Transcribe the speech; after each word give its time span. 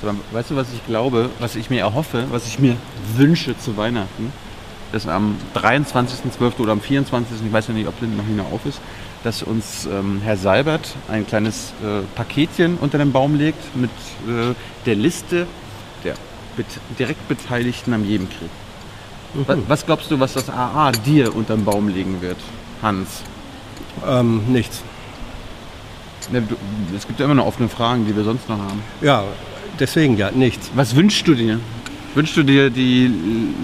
Sondern, 0.00 0.20
weißt 0.32 0.50
du, 0.50 0.56
was 0.56 0.68
ich 0.72 0.84
glaube, 0.86 1.30
was 1.40 1.56
ich 1.56 1.70
mir 1.70 1.80
erhoffe, 1.80 2.26
was 2.30 2.46
ich 2.46 2.58
mir 2.58 2.76
wünsche 3.16 3.56
zu 3.58 3.76
Weihnachten? 3.76 4.32
Dass 4.92 5.06
am 5.06 5.36
23.12. 5.54 6.58
oder 6.58 6.72
am 6.72 6.80
24., 6.80 7.36
ich 7.46 7.52
weiß 7.52 7.68
ja 7.68 7.74
nicht, 7.74 7.86
ob 7.86 8.00
Linden 8.00 8.16
noch 8.16 8.24
nicht 8.24 8.40
auf 8.40 8.66
ist, 8.66 8.80
dass 9.22 9.42
uns 9.42 9.86
ähm, 9.86 10.20
Herr 10.24 10.36
Seibert 10.36 10.94
ein 11.08 11.26
kleines 11.26 11.72
äh, 11.82 12.00
Paketchen 12.16 12.78
unter 12.80 12.98
den 12.98 13.12
Baum 13.12 13.34
legt 13.34 13.76
mit 13.76 13.90
äh, 14.26 14.54
der 14.86 14.94
Liste 14.96 15.46
der 16.04 16.14
bet 16.56 16.66
direkt 16.98 17.28
Beteiligten 17.28 17.92
am 17.92 18.04
Jebenkrieg. 18.04 18.50
Was, 19.46 19.58
was 19.68 19.86
glaubst 19.86 20.10
du, 20.10 20.18
was 20.18 20.32
das 20.32 20.50
AA 20.50 20.90
dir 20.92 21.34
unter 21.36 21.54
den 21.54 21.64
Baum 21.64 21.88
legen 21.88 22.20
wird, 22.20 22.38
Hans? 22.82 23.22
Ähm, 24.06 24.42
nichts. 24.48 24.82
Ne, 26.32 26.42
Es 26.96 27.06
gibt 27.06 27.20
ja 27.20 27.26
immer 27.26 27.34
noch 27.34 27.46
offene 27.46 27.68
Fragen, 27.68 28.06
die 28.06 28.14
wir 28.14 28.24
sonst 28.24 28.48
noch 28.48 28.58
haben. 28.58 28.82
Ja, 29.00 29.24
deswegen 29.80 30.16
ja, 30.16 30.30
nichts. 30.30 30.70
Was 30.74 30.94
wünschst 30.94 31.26
du 31.26 31.34
dir? 31.34 31.58
Wünschst 32.14 32.36
du 32.36 32.42
dir 32.42 32.70
die 32.70 33.10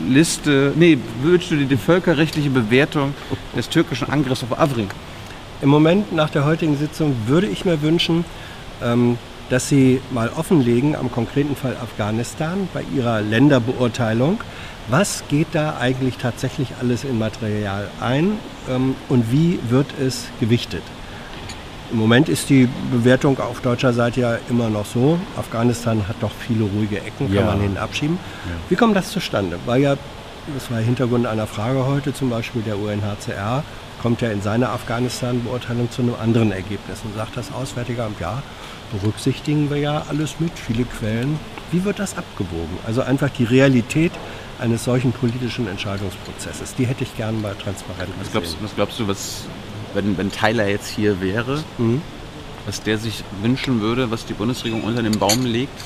Liste, 0.09 0.73
nee, 0.77 0.99
wünschst 1.23 1.51
du 1.51 1.57
dir 1.57 1.67
die 1.67 1.77
völkerrechtliche 1.77 2.51
Bewertung 2.51 3.13
des 3.57 3.69
türkischen 3.69 4.09
Angriffs 4.09 4.43
auf 4.45 4.59
Afrin? 4.59 4.89
Im 5.63 5.69
Moment 5.69 6.13
nach 6.13 6.31
der 6.31 6.45
heutigen 6.45 6.77
Sitzung 6.77 7.17
würde 7.27 7.47
ich 7.47 7.65
mir 7.65 7.83
wünschen, 7.83 8.25
ähm, 8.83 9.19
dass 9.51 9.69
Sie 9.69 10.01
mal 10.11 10.31
offenlegen 10.37 10.95
am 10.95 11.11
konkreten 11.11 11.57
Fall 11.57 11.77
Afghanistan 11.81 12.69
bei 12.73 12.85
Ihrer 12.95 13.21
Länderbeurteilung, 13.21 14.41
was 14.89 15.25
geht 15.29 15.49
da 15.53 15.79
eigentlich 15.79 16.17
tatsächlich 16.19 16.69
alles 16.81 17.05
in 17.05 17.19
Material 17.19 17.89
ein 18.01 18.33
ähm, 18.69 18.95
und 19.09 19.33
wie 19.33 19.59
wird 19.69 19.87
es 20.01 20.27
gewichtet. 20.41 20.83
Im 21.93 21.99
Moment 21.99 22.29
ist 22.29 22.51
die 22.51 22.69
Bewertung 22.91 23.39
auf 23.39 23.61
deutscher 23.61 23.93
Seite 23.93 24.21
ja 24.21 24.39
immer 24.51 24.69
noch 24.69 24.87
so. 24.87 25.19
Afghanistan 25.37 26.07
hat 26.09 26.17
doch 26.21 26.33
viele 26.47 26.65
ruhige 26.65 26.97
Ecken, 27.01 27.33
Ja. 27.33 27.43
kann 27.43 27.51
man 27.53 27.61
hinten 27.61 27.77
abschieben. 27.79 28.19
Wie 28.69 28.75
kommt 28.77 28.97
das 28.97 29.11
zustande? 29.11 29.59
Weil 29.67 29.83
ja, 29.83 29.97
das 30.55 30.71
war 30.71 30.79
Hintergrund 30.79 31.27
einer 31.27 31.47
Frage 31.47 31.87
heute, 31.87 32.13
zum 32.13 32.31
Beispiel 32.31 32.63
der 32.63 32.77
UNHCR, 32.79 33.63
kommt 34.03 34.21
ja 34.21 34.31
in 34.31 34.43
seiner 34.43 34.71
Afghanistan-Beurteilung 34.71 35.91
zu 35.91 36.03
einem 36.03 36.15
anderen 36.21 36.53
Ergebnis 36.53 37.01
und 37.05 37.15
sagt 37.17 37.37
das 37.37 37.53
Auswärtige 37.53 38.03
Amt, 38.05 38.21
ja, 38.21 38.43
berücksichtigen 38.93 39.71
wir 39.71 39.79
ja 39.79 40.05
alles 40.09 40.39
mit, 40.41 40.53
viele 40.59 40.85
Quellen. 40.85 41.39
Wie 41.73 41.85
wird 41.85 41.99
das 41.99 42.17
abgewogen? 42.19 42.79
Also 42.87 43.03
einfach 43.03 43.31
die 43.31 43.45
Realität 43.45 44.13
eines 44.59 44.85
solchen 44.85 45.13
politischen 45.13 45.67
Entscheidungsprozesses, 45.69 46.75
die 46.75 46.87
hätte 46.87 47.05
ich 47.05 47.17
gern 47.17 47.41
mal 47.41 47.55
transparent 47.55 48.09
Was 48.19 48.27
gesehen. 48.27 48.33
glaubst, 48.33 48.57
was 48.63 48.75
glaubst 48.75 49.01
du, 49.01 49.09
was, 49.09 49.45
wenn, 49.95 50.17
wenn 50.19 50.31
Tyler 50.33 50.69
jetzt 50.69 50.89
hier 50.89 51.21
wäre, 51.21 51.63
Mhm. 51.79 52.01
was 52.67 52.83
der 52.83 52.99
sich 52.99 53.23
wünschen 53.43 53.81
würde, 53.81 54.11
was 54.11 54.27
die 54.27 54.35
Bundesregierung 54.35 54.85
unter 54.85 55.03
den 55.03 55.19
Baum 55.19 55.45
legt? 55.45 55.79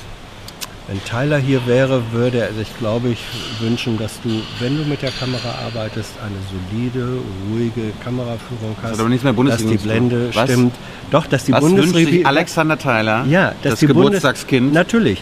Wenn 0.87 1.01
Tyler 1.05 1.37
hier 1.37 1.65
wäre, 1.67 2.01
würde 2.11 2.39
er 2.39 2.53
sich, 2.53 2.67
glaube 2.79 3.09
ich, 3.09 3.19
wünschen, 3.61 3.97
dass 3.97 4.19
du, 4.23 4.29
wenn 4.59 4.75
du 4.77 4.83
mit 4.83 5.01
der 5.01 5.11
Kamera 5.11 5.53
arbeitest, 5.65 6.09
eine 6.19 6.35
solide, 6.51 7.07
ruhige 7.49 7.93
Kameraführung 8.03 8.75
hast. 8.81 8.93
hat 8.93 8.99
aber 8.99 9.07
nichts 9.07 9.23
mehr 9.23 9.31
dass 9.31 9.57
die 9.57 9.63
Bundesregierung 9.65 9.77
zu 9.77 9.87
tun. 9.87 10.09
Blende 10.09 10.35
Was? 10.35 10.49
stimmt. 10.49 10.75
Doch, 11.11 11.27
dass 11.27 11.45
die 11.45 11.51
was 11.53 11.63
wünscht 11.63 11.75
sich 11.77 11.85
Bundesregierung. 11.91 12.25
Alexander 12.25 12.77
Tyler, 12.77 13.25
ja, 13.29 13.49
dass 13.61 13.71
das 13.73 13.79
die 13.79 13.85
Bundes- 13.87 14.05
Geburtstagskind, 14.21 14.73
Natürlich. 14.73 15.21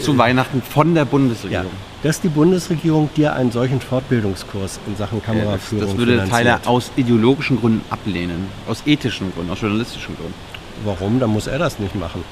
Zu 0.00 0.18
Weihnachten 0.18 0.62
von 0.62 0.94
der 0.94 1.04
Ja, 1.04 1.08
Bundesregierung? 1.10 1.70
dass 2.02 2.20
die 2.20 2.28
Bundesregierung 2.28 3.10
dir 3.16 3.34
einen 3.34 3.52
solchen 3.52 3.80
Fortbildungskurs 3.80 4.80
in 4.86 4.96
Sachen 4.96 5.18
Ja, 5.18 5.26
das, 5.26 5.26
Kameraführung 5.26 5.86
das 5.86 5.96
würde 5.96 6.12
finanziert. 6.12 6.38
Tyler 6.40 6.60
aus 6.66 6.90
ideologischen 6.96 7.60
Gründen 7.60 7.82
ablehnen. 7.90 8.46
Aus 8.68 8.82
ethischen 8.86 9.32
Gründen, 9.34 9.50
aus 9.50 9.60
journalistischen 9.60 10.16
Gründen. 10.16 10.34
Warum? 10.84 11.20
Dann 11.20 11.30
muss 11.30 11.46
er 11.46 11.58
das 11.58 11.78
nicht 11.78 11.94
machen. 11.94 12.24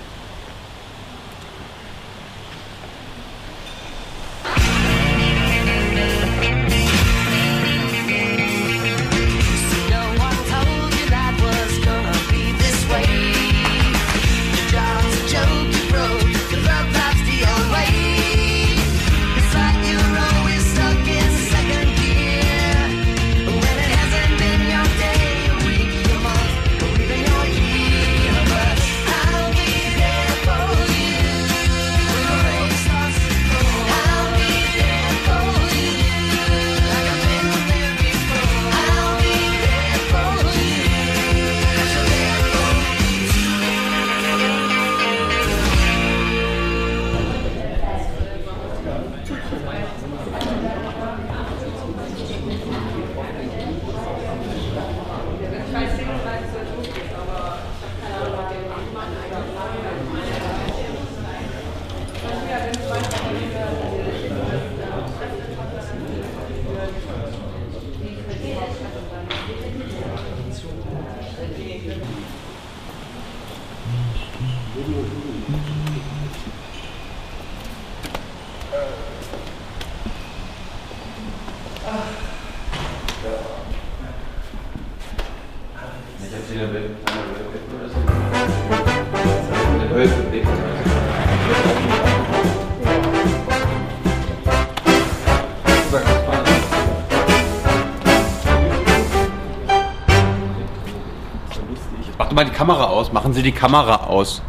Mal 102.38 102.44
die 102.44 102.52
Kamera 102.52 102.84
aus. 102.84 103.12
Machen 103.12 103.32
Sie 103.32 103.42
die 103.42 103.50
Kamera 103.50 104.06
aus. 104.06 104.40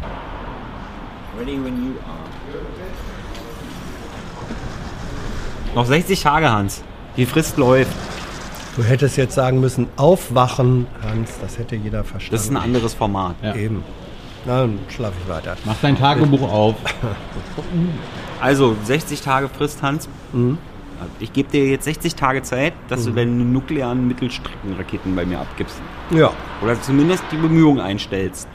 Ready 1.36 1.58
when 1.64 1.86
you 1.86 1.92
are. 2.06 2.20
Noch 5.74 5.86
60 5.86 6.22
Tage, 6.22 6.52
Hans. 6.52 6.84
Die 7.16 7.26
Frist 7.26 7.56
läuft. 7.56 7.90
Du 8.76 8.84
hättest 8.84 9.16
jetzt 9.16 9.34
sagen 9.34 9.58
müssen, 9.58 9.88
aufwachen, 9.96 10.86
Hans, 11.02 11.32
das 11.40 11.58
hätte 11.58 11.74
jeder 11.74 12.04
verstanden. 12.04 12.32
Das 12.36 12.44
ist 12.44 12.50
ein 12.50 12.56
anderes 12.56 12.94
Format. 12.94 13.34
Ja. 13.42 13.56
Eben. 13.56 13.82
Na, 14.46 14.60
dann 14.60 14.78
schlafe 14.88 15.14
ich 15.20 15.28
weiter. 15.28 15.56
Mach 15.64 15.74
dein 15.82 15.98
Tagebuch 15.98 16.42
auf. 16.52 16.76
Also 18.40 18.76
60 18.84 19.20
Tage 19.20 19.48
Frist, 19.48 19.82
Hans. 19.82 20.08
Ich 21.18 21.32
gebe 21.32 21.50
dir 21.50 21.66
jetzt 21.66 21.84
60 21.84 22.14
Tage 22.14 22.42
Zeit, 22.42 22.72
dass 22.88 23.04
du 23.04 23.10
deine 23.10 23.30
nuklearen 23.30 24.06
Mittelstreckenraketen 24.06 25.14
bei 25.16 25.24
mir 25.24 25.40
abgibst. 25.40 25.80
Ja. 26.10 26.30
Oder 26.62 26.80
zumindest 26.80 27.24
die 27.32 27.36
Bemühungen 27.36 27.80
einstellst. 27.80 28.48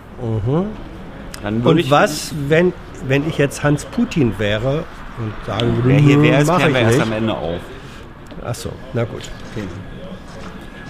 Würde 1.42 1.70
Und 1.70 1.92
was, 1.92 2.34
wenn, 2.48 2.74
wenn 3.08 3.28
ich 3.28 3.38
jetzt 3.38 3.64
Hans 3.64 3.86
Putin 3.86 4.34
wäre 4.38 4.84
und 5.18 5.34
sagen 5.46 5.76
würde, 5.78 5.90
Wer 5.90 6.00
hier 6.00 6.22
wäre, 6.22 6.46
mach 6.46 6.58
klären 6.58 6.74
wir 6.74 6.82
erst 6.82 7.02
am 7.02 7.12
Ende 7.12 7.34
auf. 7.36 7.60
Ach 8.44 8.56
so, 8.56 8.72
na 8.94 9.04
gut. 9.04 9.30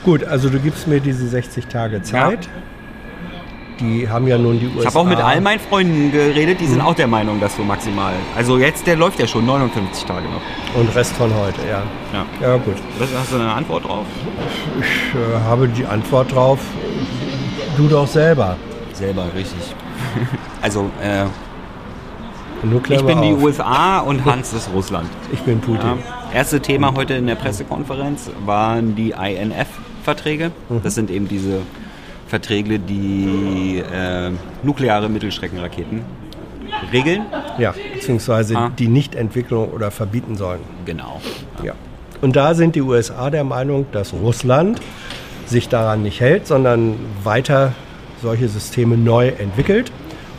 Gut, 0.04 0.24
also 0.24 0.50
du 0.50 0.60
gibst 0.60 0.88
mir 0.88 1.00
diese 1.00 1.28
60 1.28 1.68
Tage 1.68 2.02
Zeit. 2.04 2.48
Die 3.80 4.07
haben 4.07 4.25
ja 4.27 4.38
nun 4.38 4.60
die 4.60 4.68
USA. 4.68 4.80
Ich 4.80 4.86
habe 4.88 5.00
auch 5.00 5.06
mit 5.06 5.19
all 5.19 5.42
meinen 5.42 5.60
Freunden 5.60 6.12
geredet, 6.12 6.62
die 6.62 6.68
sind 6.68 6.80
auch 6.81 6.95
der 6.95 7.07
Meinung, 7.07 7.42
dass 7.42 7.57
so 7.57 7.63
maximal. 7.63 8.13
Also 8.36 8.57
jetzt, 8.57 8.88
der 8.88 8.95
läuft 8.95 9.19
ja 9.19 9.27
schon 9.27 9.45
59 9.45 10.06
Tage 10.06 10.25
noch. 10.30 10.80
Und 10.80 10.95
Rest 10.95 11.13
von 11.13 11.33
heute, 11.36 11.60
ja. 11.68 11.83
Ja. 12.13 12.25
Ja 12.42 12.57
gut. 12.57 12.75
Was, 13.00 13.10
hast 13.18 13.33
du 13.33 13.36
eine 13.36 13.51
Antwort 13.51 13.86
drauf? 13.86 14.06
Ich 14.80 15.19
äh, 15.19 15.39
habe 15.42 15.68
die 15.68 15.86
Antwort 15.86 16.33
drauf. 16.33 16.60
Du 17.75 17.88
doch 17.88 18.07
selber. 18.07 18.56
Selber, 18.94 19.25
richtig. 19.36 19.60
Also, 20.62 20.89
äh, 21.00 21.25
ich 22.89 23.06
bin 23.06 23.21
die 23.21 23.33
auf. 23.33 23.44
USA 23.44 24.00
und 24.00 24.25
Hans 24.25 24.54
ist 24.54 24.69
Russland. 24.74 25.07
Ich 25.31 25.42
bin 25.42 25.60
Putin. 25.60 26.00
Ja. 26.31 26.33
Erste 26.33 26.60
Thema 26.60 26.95
heute 26.95 27.13
in 27.13 27.28
der 27.28 27.36
Pressekonferenz 27.36 28.31
waren 28.45 28.95
die 28.95 29.12
INF-Verträge. 29.12 30.51
Das 30.83 30.95
sind 30.95 31.12
eben 31.12 31.28
diese 31.28 31.60
Verträge, 32.27 32.80
die 32.80 33.80
äh, 33.94 34.31
nukleare 34.63 35.10
Mittelstreckenraketen 35.10 36.01
regeln. 36.92 37.25
Ja. 37.57 37.74
beziehungsweise 37.94 38.57
Ah. 38.57 38.72
die 38.77 38.88
Nichtentwicklung 38.88 39.69
oder 39.69 39.92
verbieten 39.92 40.36
sollen. 40.36 40.60
Genau. 40.86 41.22
Ja. 41.63 41.74
Und 42.22 42.36
da 42.36 42.54
sind 42.54 42.75
die 42.75 42.81
USA 42.81 43.30
der 43.30 43.44
Meinung, 43.44 43.86
dass 43.92 44.13
Russland 44.13 44.80
sich 45.45 45.69
daran 45.69 46.01
nicht 46.04 46.19
hält, 46.19 46.48
sondern 46.48 46.95
weiter 47.24 47.74
solche 48.22 48.48
Systeme 48.50 48.98
neu 48.98 49.28
entwickelt. 49.30 49.92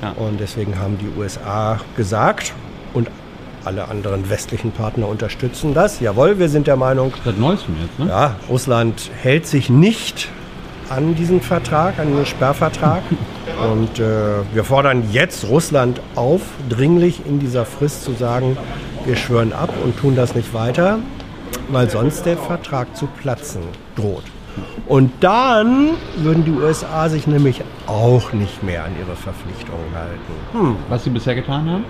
Ja. 0.03 0.11
Und 0.13 0.41
deswegen 0.41 0.79
haben 0.79 0.99
die 0.99 1.19
USA 1.19 1.81
gesagt 1.97 2.53
und 2.93 3.09
alle 3.65 3.89
anderen 3.89 4.29
westlichen 4.29 4.73
Partner 4.73 5.09
unterstützen 5.09 5.75
das. 5.75 6.01
Jawohl, 6.01 6.39
wir 6.39 6.49
sind 6.49 6.67
der 6.67 6.77
Meinung, 6.77 7.13
Seit 7.25 7.39
neuestem 7.39 7.75
jetzt, 7.83 7.99
ne? 7.99 8.07
ja, 8.09 8.37
Russland 8.49 9.11
hält 9.23 9.47
sich 9.47 9.71
nicht 9.71 10.29
an 10.91 11.15
diesen 11.15 11.41
Vertrag, 11.41 11.99
an 11.99 12.15
den 12.15 12.27
Sperrvertrag. 12.27 13.03
Und 13.73 13.99
äh, 13.99 14.43
wir 14.53 14.65
fordern 14.65 15.05
jetzt 15.13 15.49
Russland 15.49 16.01
auf, 16.15 16.43
dringlich 16.69 17.25
in 17.27 17.39
dieser 17.39 17.65
Frist 17.65 18.05
zu 18.05 18.13
sagen, 18.13 18.57
wir 19.05 19.17
schwören 19.17 19.53
ab 19.53 19.73
und 19.83 19.97
tun 19.99 20.17
das 20.17 20.35
nicht 20.35 20.53
weiter, 20.53 20.99
weil 21.69 21.89
sonst 21.89 22.27
der 22.27 22.37
Vertrag 22.37 22.95
zu 22.97 23.07
platzen 23.07 23.63
droht. 23.95 24.25
Und 24.87 25.13
dann 25.21 25.91
würden 26.17 26.45
die 26.45 26.51
USA 26.51 27.09
sich 27.09 27.27
nämlich 27.27 27.63
auch 27.87 28.33
nicht 28.33 28.63
mehr 28.63 28.85
an 28.85 28.93
ihre 28.99 29.17
Verpflichtungen 29.17 29.95
halten. 29.95 30.77
Was 30.89 31.05
sie 31.05 31.11
bisher 31.11 31.35
getan 31.35 31.71
haben? 31.71 31.85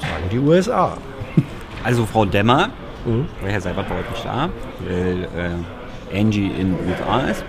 Sagen 0.00 0.24
die 0.32 0.38
USA. 0.38 0.96
Also 1.84 2.06
Frau 2.06 2.24
Demmer, 2.24 2.70
Mhm. 3.04 3.26
Herr 3.44 3.60
Seibert 3.60 3.88
war 3.90 3.98
heute 3.98 4.10
nicht 4.10 4.24
da, 4.24 4.48
weil 4.88 5.28
äh, 5.36 6.18
Angie 6.18 6.46
in 6.46 6.76
den 6.76 6.88
USA 6.88 7.20
ist, 7.28 7.44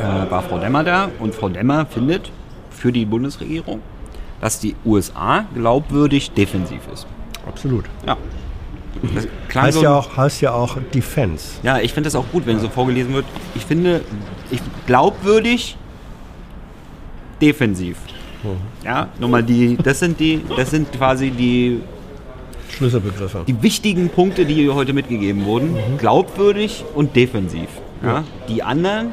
äh, 0.00 0.30
war 0.30 0.42
Frau 0.42 0.58
Demmer 0.58 0.82
da 0.84 1.08
und 1.18 1.34
Frau 1.34 1.48
Demmer 1.48 1.86
findet 1.86 2.30
für 2.70 2.92
die 2.92 3.04
Bundesregierung, 3.04 3.80
dass 4.40 4.58
die 4.60 4.74
USA 4.84 5.44
glaubwürdig 5.54 6.30
defensiv 6.32 6.80
ist. 6.92 7.06
Absolut. 7.46 7.84
Ja. 8.06 8.16
Das 9.14 9.26
Heißt 9.64 9.78
so- 9.78 9.82
ja 9.84 9.94
auch, 9.96 10.16
heißt 10.16 10.40
ja 10.42 10.52
auch 10.52 10.76
Defense. 10.94 11.58
Ja, 11.62 11.78
ich 11.78 11.92
finde 11.94 12.08
das 12.08 12.14
auch 12.16 12.24
gut, 12.32 12.46
wenn 12.46 12.58
so 12.60 12.68
vorgelesen 12.68 13.14
wird. 13.14 13.24
Ich 13.54 13.64
finde, 13.64 14.02
ich 14.50 14.60
glaubwürdig, 14.86 15.76
defensiv. 17.40 17.96
Ja, 18.84 19.08
nochmal 19.18 19.42
die, 19.42 19.76
das 19.76 19.98
sind 20.00 20.18
die, 20.18 20.40
das 20.56 20.70
sind 20.70 20.90
quasi 20.92 21.30
die, 21.30 21.80
Schlüsselbegriffe. 22.70 23.44
die 23.46 23.62
wichtigen 23.62 24.08
Punkte, 24.08 24.46
die 24.46 24.54
hier 24.54 24.74
heute 24.74 24.92
mitgegeben 24.94 25.44
wurden. 25.44 25.76
Glaubwürdig 25.98 26.84
und 26.94 27.14
defensiv. 27.16 27.68
Ja. 28.02 28.24
Die 28.48 28.62
anderen 28.62 29.08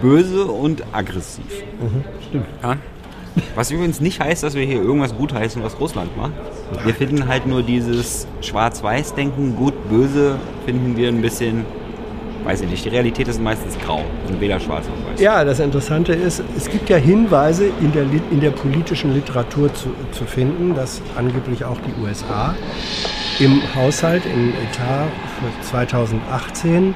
böse 0.00 0.44
und 0.46 0.82
aggressiv. 0.92 1.44
Stimmt. 2.28 2.46
Ja. 2.62 2.76
Was 3.54 3.70
übrigens 3.70 4.00
nicht 4.00 4.20
heißt, 4.20 4.42
dass 4.42 4.54
wir 4.54 4.64
hier 4.64 4.82
irgendwas 4.82 5.14
gutheißen, 5.14 5.62
was 5.62 5.78
Russland 5.78 6.16
macht. 6.16 6.32
Wir 6.84 6.94
finden 6.94 7.28
halt 7.28 7.46
nur 7.46 7.62
dieses 7.62 8.26
Schwarz-Weiß-Denken, 8.40 9.56
gut, 9.56 9.74
böse, 9.90 10.36
finden 10.64 10.96
wir 10.96 11.08
ein 11.08 11.20
bisschen, 11.20 11.66
weiß 12.44 12.62
ich 12.62 12.70
nicht, 12.70 12.84
die 12.84 12.88
Realität 12.88 13.28
ist 13.28 13.40
meistens 13.40 13.78
grau 13.78 14.00
und 14.28 14.40
weder 14.40 14.58
schwarz 14.58 14.86
noch 14.86 15.12
weiß. 15.12 15.20
Ja, 15.20 15.44
das 15.44 15.60
Interessante 15.60 16.14
ist, 16.14 16.42
es 16.56 16.70
gibt 16.70 16.88
ja 16.88 16.96
Hinweise 16.96 17.66
in 17.80 17.92
der, 17.92 18.04
in 18.30 18.40
der 18.40 18.50
politischen 18.50 19.12
Literatur 19.12 19.72
zu, 19.74 19.90
zu 20.12 20.24
finden, 20.24 20.74
dass 20.74 21.02
angeblich 21.16 21.64
auch 21.64 21.78
die 21.80 22.02
USA 22.02 22.54
im 23.38 23.62
Haushalt, 23.74 24.24
im 24.26 24.50
Etat 24.50 25.08
für 25.38 25.68
2018 25.68 26.94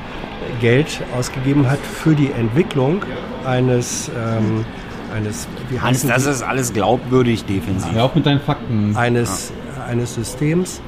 Geld 0.60 1.02
ausgegeben 1.16 1.69
hat 1.69 1.78
für 1.78 2.14
die 2.14 2.32
Entwicklung 2.32 3.04
eines, 3.44 4.10
ähm, 4.16 4.64
eines, 5.14 5.46
wie 5.69 5.78
Hans, 5.78 5.98
heißen 5.98 6.08
das 6.08 6.26
ist 6.26 6.42
alles 6.42 6.72
glaubwürdig 6.72 7.44
defensiv. 7.44 7.92
Hör 7.92 8.04
auf 8.04 8.14
mit 8.14 8.26
deinen 8.26 8.40
Fakten. 8.40 8.96
eines, 8.96 9.52
eines 9.87 10.14
Systems, 10.14 10.81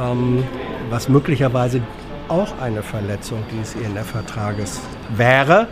ähm, 0.00 0.44
was 0.90 1.08
möglicherweise 1.08 1.80
auch 2.28 2.58
eine 2.60 2.82
Verletzung 2.82 3.42
dieses 3.52 3.74
INF-Vertrages 3.74 4.80
wäre. 5.16 5.68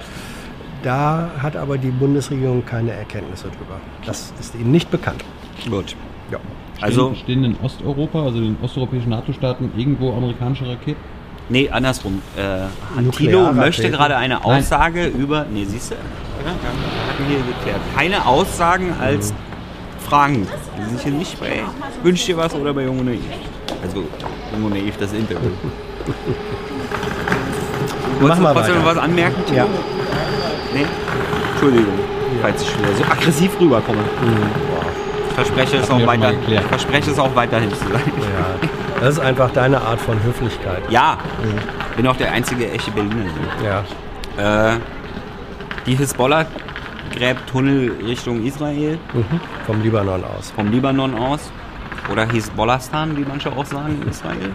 Da 0.82 1.30
hat 1.38 1.56
aber 1.56 1.78
die 1.78 1.90
Bundesregierung 1.90 2.64
keine 2.66 2.90
Erkenntnisse 2.90 3.44
drüber. 3.44 3.80
Das 4.04 4.32
ist 4.40 4.54
ihnen 4.56 4.72
nicht 4.72 4.90
bekannt. 4.90 5.24
Gut. 5.70 5.94
Also, 6.82 7.14
stehen, 7.14 7.44
in 7.44 7.56
Osteuropa, 7.62 8.24
also 8.24 8.40
den 8.40 8.56
osteuropäischen 8.62 9.10
NATO-Staaten, 9.10 9.72
irgendwo 9.76 10.12
amerikanische 10.12 10.68
Raketen? 10.68 11.00
nee, 11.48 11.68
andersrum. 11.70 12.22
Äh, 12.36 12.62
Tilo 13.10 13.52
möchte 13.52 13.90
gerade 13.90 14.16
eine 14.16 14.34
Nein. 14.34 14.44
Aussage 14.44 15.06
über, 15.06 15.44
nee, 15.52 15.64
siehst 15.64 15.92
du, 15.92 15.94
hatten 15.94 17.28
wir 17.28 17.38
geklärt. 17.38 17.80
Keine 17.94 18.26
Aussagen 18.26 18.94
als 19.00 19.32
Fragen. 20.08 20.46
Die 20.76 20.84
sind 20.88 21.00
hier 21.00 21.12
nicht 21.12 21.38
bei 21.38 21.62
Wünsch 22.02 22.26
dir 22.26 22.36
was 22.36 22.54
oder 22.54 22.74
bei 22.74 22.84
Jung 22.84 22.98
und 22.98 23.06
Naiv. 23.06 23.20
Also, 23.82 24.04
Jung 24.52 24.64
und 24.64 24.74
Naiv, 24.74 24.96
das 24.98 25.12
Interview. 25.12 25.50
Wolltest 28.20 28.38
du 28.38 28.42
mal 28.42 28.54
trotzdem 28.54 28.84
was 28.84 28.98
anmerken, 28.98 29.44
Tilo? 29.46 29.56
Ja. 29.56 29.66
Nee? 30.74 30.86
Entschuldigung, 31.52 31.94
falls 32.40 32.62
ich 32.62 32.78
wieder 32.78 32.94
so 32.96 33.04
aggressiv 33.04 33.60
rüberkomme. 33.60 34.00
Ich 34.00 34.81
verspreche 35.32 35.76
es 35.78 35.90
auch 35.90 36.04
weiter. 36.06 36.32
verspreche 36.68 37.10
es 37.10 37.18
auch 37.18 37.34
weiterhin 37.34 37.70
zu 37.70 37.76
sein. 37.88 38.12
Ja. 38.18 38.68
Das 39.00 39.14
ist 39.14 39.20
einfach 39.20 39.50
deine 39.50 39.80
Art 39.80 40.00
von 40.00 40.22
Höflichkeit. 40.22 40.82
Ja, 40.88 41.18
bin 41.96 42.06
auch 42.06 42.16
der 42.16 42.30
einzige 42.32 42.70
echte 42.70 42.90
Berliner. 42.92 43.24
Ja. 44.38 44.72
Äh, 44.74 44.78
die 45.86 45.96
Hisbollah 45.96 46.46
gräbt 47.14 47.40
Tunnel 47.50 47.92
Richtung 48.06 48.44
Israel, 48.44 48.98
Mhm. 49.12 49.40
Vom 49.66 49.82
Libanon 49.82 50.22
aus. 50.24 50.50
vom 50.54 50.70
Libanon 50.70 51.14
aus. 51.18 51.50
Oder 52.10 52.26
Hisbollahstan, 52.26 53.16
wie 53.16 53.24
manche 53.24 53.50
auch 53.52 53.64
sagen, 53.64 54.00
in 54.02 54.08
Israel. 54.08 54.50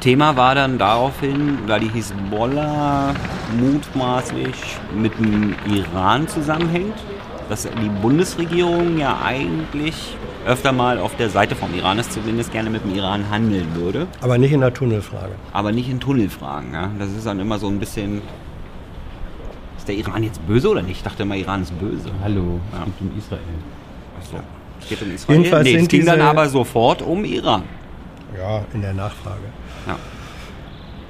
Thema 0.00 0.36
war 0.36 0.54
dann 0.54 0.78
daraufhin, 0.78 1.58
da 1.66 1.78
die 1.78 1.88
Hisbollah 1.88 3.12
mutmaßlich 3.58 4.54
mit 4.94 5.18
dem 5.18 5.54
Iran 5.66 6.28
zusammenhängt, 6.28 6.94
dass 7.48 7.62
die 7.62 7.88
Bundesregierung 8.02 8.98
ja 8.98 9.20
eigentlich 9.24 10.16
öfter 10.46 10.72
mal 10.72 10.98
auf 10.98 11.16
der 11.16 11.28
Seite 11.30 11.54
vom 11.56 11.74
Iran 11.74 11.98
ist, 11.98 12.12
zumindest 12.12 12.52
gerne 12.52 12.70
mit 12.70 12.84
dem 12.84 12.94
Iran 12.94 13.28
handeln 13.30 13.66
würde. 13.74 14.06
Aber 14.20 14.38
nicht 14.38 14.52
in 14.52 14.60
der 14.60 14.72
Tunnelfrage. 14.72 15.32
aber 15.52 15.72
nicht 15.72 15.88
in 15.88 15.98
Tunnelfragen. 16.00 16.72
Ja? 16.72 16.90
Das 16.98 17.10
ist 17.10 17.26
dann 17.26 17.40
immer 17.40 17.58
so 17.58 17.68
ein 17.68 17.78
bisschen. 17.80 18.22
Ist 19.78 19.88
der 19.88 19.96
Iran 19.96 20.22
jetzt 20.22 20.44
böse 20.46 20.68
oder 20.70 20.82
nicht? 20.82 20.96
Ich 20.98 21.02
dachte 21.02 21.22
immer, 21.24 21.36
Iran 21.36 21.62
ist 21.62 21.78
böse. 21.78 22.10
Hallo, 22.22 22.60
Ja. 22.72 22.78
es 22.86 22.98
geht 22.98 23.10
um 23.10 23.18
Israel. 23.18 23.40
Achso. 24.20 24.36
Es 24.80 24.88
geht 24.88 25.02
um 25.02 25.10
Israel. 25.14 25.38
Jedenfalls 25.38 25.64
nee, 25.64 25.76
es 25.76 25.88
ging 25.88 26.06
dann 26.06 26.20
aber 26.20 26.48
sofort 26.48 27.02
um 27.02 27.24
Iran. 27.24 27.62
Ja, 28.36 28.64
in 28.72 28.82
der 28.82 28.94
Nachfrage. 28.94 29.40
Ja. 29.86 29.96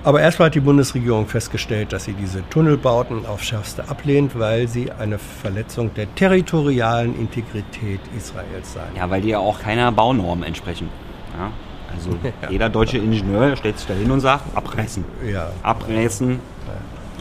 Aber 0.06 0.20
erstmal 0.20 0.46
hat 0.46 0.54
die 0.54 0.60
Bundesregierung 0.60 1.26
festgestellt, 1.26 1.92
dass 1.92 2.04
sie 2.04 2.12
diese 2.12 2.48
Tunnelbauten 2.48 3.26
aufs 3.26 3.46
Schärfste 3.46 3.88
ablehnt, 3.88 4.38
weil 4.38 4.68
sie 4.68 4.92
eine 4.92 5.18
Verletzung 5.18 5.92
der 5.94 6.14
territorialen 6.14 7.18
Integrität 7.18 7.98
Israels 8.16 8.72
seien. 8.72 8.94
ja, 8.94 9.10
weil 9.10 9.20
die 9.20 9.30
ja 9.30 9.40
auch 9.40 9.58
keiner 9.58 9.90
Baunorm 9.90 10.44
entsprechen. 10.44 10.88
Ja? 11.36 11.50
Also 11.92 12.10
Ja. 12.42 12.50
jeder 12.50 12.68
deutsche 12.68 12.98
Ingenieur 12.98 13.56
stellt 13.56 13.78
sich 13.78 13.88
da 13.88 13.94
hin 13.94 14.08
und 14.12 14.20
sagt, 14.20 14.56
abreißen. 14.56 15.04
Ja. 15.28 15.50
Abreißen. 15.64 16.38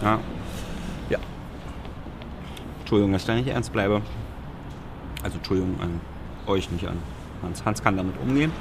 Ja. 0.04 0.20
Ja. 1.10 1.18
Entschuldigung, 2.82 3.14
dass 3.14 3.24
ich 3.24 3.28
da 3.28 3.34
nicht 3.34 3.48
ernst 3.48 3.74
bleibe. 3.74 4.02
Also 5.24 5.38
Entschuldigung 5.38 5.74
an 5.82 6.02
euch, 6.46 6.70
nicht 6.70 6.88
an 6.88 6.98
Hans. 7.42 7.66
Hans 7.66 7.82
kann 7.82 7.98
damit 7.98 8.14
umgehen. 8.22 8.52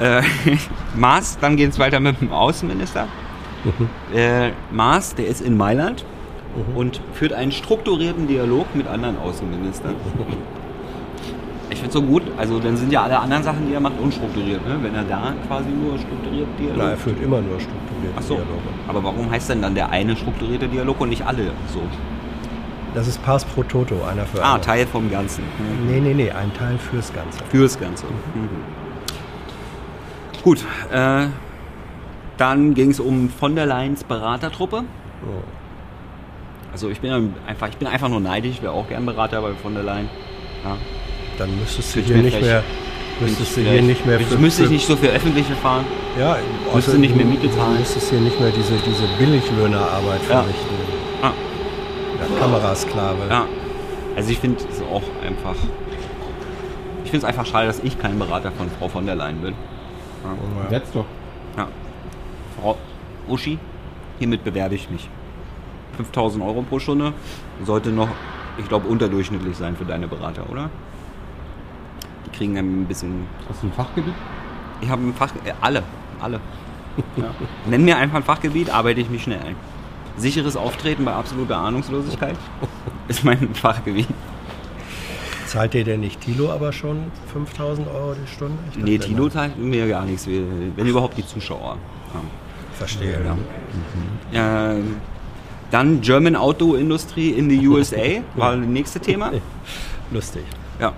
Äh, 0.00 0.22
Maas, 0.96 1.38
dann 1.40 1.56
geht 1.56 1.70
es 1.70 1.78
weiter 1.78 2.00
mit 2.00 2.20
dem 2.20 2.32
Außenminister. 2.32 3.06
Äh, 4.14 4.50
Maas, 4.70 5.14
der 5.14 5.26
ist 5.28 5.40
in 5.42 5.56
Mailand 5.56 6.04
und 6.74 7.00
führt 7.12 7.32
einen 7.34 7.52
strukturierten 7.52 8.26
Dialog 8.26 8.74
mit 8.74 8.86
anderen 8.86 9.18
Außenministern. 9.18 9.94
Ich 11.72 11.76
finde 11.78 11.86
es 11.86 11.94
so 11.94 12.02
gut, 12.02 12.22
also 12.36 12.58
dann 12.58 12.76
sind 12.76 12.92
ja 12.92 13.04
alle 13.04 13.16
anderen 13.20 13.44
Sachen, 13.44 13.68
die 13.68 13.72
er 13.74 13.78
macht, 13.80 13.92
unstrukturiert, 14.00 14.66
ne? 14.66 14.76
wenn 14.82 14.92
er 14.92 15.04
da 15.04 15.32
quasi 15.46 15.68
nur 15.68 15.96
strukturiert 16.00 16.48
Dialog. 16.58 16.76
Na, 16.76 16.90
er 16.90 16.96
führt 16.96 17.22
immer 17.22 17.40
nur 17.40 17.60
strukturierte 17.60 18.16
Ach 18.18 18.22
so. 18.22 18.34
Dialoge. 18.34 18.62
Aber 18.88 19.04
warum 19.04 19.30
heißt 19.30 19.50
denn 19.50 19.62
dann 19.62 19.76
der 19.76 19.88
eine 19.88 20.16
strukturierte 20.16 20.66
Dialog 20.66 21.00
und 21.00 21.10
nicht 21.10 21.24
alle 21.24 21.52
so? 21.72 21.80
Das 22.92 23.06
ist 23.06 23.22
Pass 23.22 23.44
pro 23.44 23.62
Toto, 23.62 23.94
einer 24.04 24.26
für 24.26 24.42
Ah, 24.42 24.54
alle. 24.54 24.60
Teil 24.62 24.84
vom 24.88 25.08
Ganzen. 25.12 25.44
Nee, 25.86 26.00
nee, 26.00 26.12
nee, 26.12 26.32
ein 26.32 26.52
Teil 26.54 26.76
fürs 26.76 27.12
Ganze. 27.14 27.38
Fürs 27.50 27.78
Ganze. 27.78 28.06
Mhm. 28.06 28.48
Gut, 30.42 30.64
äh, 30.92 31.26
dann 32.38 32.74
ging 32.74 32.90
es 32.90 33.00
um 33.00 33.28
von 33.28 33.54
der 33.54 33.66
Leyen's 33.66 34.04
Beratertruppe. 34.04 34.84
Oh. 35.22 35.42
Also 36.72 36.88
ich 36.88 37.00
bin 37.00 37.34
einfach, 37.46 37.68
ich 37.68 37.76
bin 37.76 37.88
einfach 37.88 38.08
nur 38.08 38.20
neidisch, 38.20 38.52
ich 38.52 38.62
wäre 38.62 38.72
auch 38.72 38.88
gern 38.88 39.04
Berater 39.04 39.42
bei 39.42 39.52
von 39.54 39.74
der 39.74 39.82
Leyen. 39.82 40.08
Ja. 40.64 40.76
Dann 41.38 41.58
müsstest 41.58 41.96
du 41.96 42.00
hier 42.00 42.16
nicht 42.18 42.34
frech. 42.36 42.44
mehr, 42.46 42.62
müsstest 43.20 43.56
du 43.56 43.60
hier 43.62 43.82
nicht 43.82 44.06
mehr 44.06 44.20
Ich 44.20 44.38
müsste 44.38 44.62
ich 44.62 44.68
für- 44.68 44.72
nicht 44.74 44.86
so 44.86 44.96
für 44.96 45.08
öffentliche 45.08 45.54
fahren. 45.56 45.84
Ja, 46.18 46.36
Müsste 46.72 46.90
außer 46.92 46.98
nicht 46.98 47.14
mehr 47.16 47.24
du- 47.24 47.30
Miete 47.32 47.50
zahlen. 47.50 47.72
Du 47.74 47.78
müsstest 47.80 48.10
hier 48.10 48.20
nicht 48.20 48.40
mehr 48.40 48.50
diese, 48.50 48.74
diese 48.74 49.04
Billiglöhnerarbeit 49.18 50.20
Ja. 50.28 50.40
verrichten. 50.42 50.74
Ah, 51.22 51.32
Ja, 52.20 52.40
Kamerasklave. 52.40 53.18
ja. 53.28 53.44
Also 54.16 54.30
ich 54.30 54.38
finde 54.38 54.58
es 54.70 54.80
auch 54.82 55.02
einfach. 55.26 55.54
Ich 57.04 57.10
finde 57.10 57.18
es 57.18 57.24
einfach 57.24 57.46
schade, 57.46 57.66
dass 57.66 57.80
ich 57.80 57.98
kein 57.98 58.18
Berater 58.18 58.52
von 58.52 58.68
Frau 58.78 58.88
von 58.88 59.04
der 59.06 59.16
Leyen 59.16 59.40
bin. 59.40 59.54
Setz 60.68 60.92
doch. 60.92 61.06
Ja. 61.56 61.68
Frau 62.60 62.76
Uschi, 63.28 63.58
hiermit 64.18 64.44
bewerbe 64.44 64.74
ich 64.74 64.90
mich. 64.90 65.08
5000 65.96 66.44
Euro 66.44 66.62
pro 66.62 66.78
Stunde 66.78 67.12
sollte 67.64 67.90
noch, 67.90 68.08
ich 68.58 68.68
glaube, 68.68 68.88
unterdurchschnittlich 68.88 69.56
sein 69.56 69.76
für 69.76 69.84
deine 69.84 70.08
Berater, 70.08 70.48
oder? 70.50 70.70
Die 72.26 72.30
kriegen 72.30 72.56
ein 72.56 72.84
bisschen. 72.86 73.26
Hast 73.48 73.62
du 73.62 73.68
ein 73.68 73.72
Fachgebiet? 73.72 74.14
Ich 74.80 74.88
habe 74.88 75.02
ein 75.02 75.14
Fach. 75.14 75.32
Äh, 75.44 75.52
alle. 75.60 75.82
Alle. 76.20 76.40
Ja. 77.16 77.34
Nenn 77.66 77.84
mir 77.84 77.96
einfach 77.96 78.16
ein 78.16 78.22
Fachgebiet, 78.22 78.70
arbeite 78.70 79.00
ich 79.00 79.10
mich 79.10 79.22
schnell 79.22 79.40
ein. 79.40 79.56
Sicheres 80.16 80.56
Auftreten 80.56 81.04
bei 81.04 81.12
absoluter 81.12 81.56
Ahnungslosigkeit 81.58 82.36
ist 83.08 83.24
mein 83.24 83.54
Fachgebiet. 83.54 84.08
Zahlt 85.50 85.74
dir 85.74 85.82
denn 85.82 85.98
nicht 85.98 86.20
Tilo 86.20 86.52
aber 86.52 86.72
schon 86.72 87.10
5000 87.32 87.88
Euro 87.88 88.14
die 88.14 88.30
Stunde? 88.32 88.56
Ich 88.70 88.78
Nee, 88.84 88.98
Tilo 88.98 89.28
zahlt 89.28 89.58
mir 89.58 89.88
gar 89.88 90.04
nichts, 90.04 90.24
wenn 90.28 90.86
überhaupt 90.86 91.18
die 91.18 91.26
Zuschauer. 91.26 91.76
Ja. 92.14 92.20
Verstehe. 92.78 93.18
Ja. 94.32 94.70
Ähm, 94.70 94.98
dann 95.72 96.02
German 96.02 96.36
Auto 96.36 96.76
Industry 96.76 97.30
in 97.30 97.50
the 97.50 97.66
USA 97.66 98.20
war 98.36 98.56
das 98.56 98.64
nächste 98.64 99.00
Thema. 99.00 99.32
Lustig. 100.12 100.44
Ja. 100.80 100.92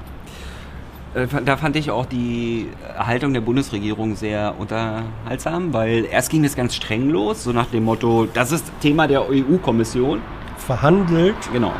Äh, 1.14 1.26
Da 1.46 1.56
fand 1.56 1.76
ich 1.76 1.90
auch 1.90 2.04
die 2.04 2.68
Haltung 2.98 3.32
der 3.32 3.40
Bundesregierung 3.40 4.16
sehr 4.16 4.54
unterhaltsam, 4.58 5.72
weil 5.72 6.04
erst 6.04 6.28
ging 6.28 6.44
es 6.44 6.54
ganz 6.56 6.74
streng 6.74 7.08
los, 7.08 7.44
so 7.44 7.52
nach 7.52 7.68
dem 7.68 7.84
Motto, 7.84 8.28
das 8.34 8.52
ist 8.52 8.70
Thema 8.82 9.08
der 9.08 9.30
EU-Kommission. 9.30 10.20
Verhandelt, 10.58 11.36
Genau. 11.54 11.72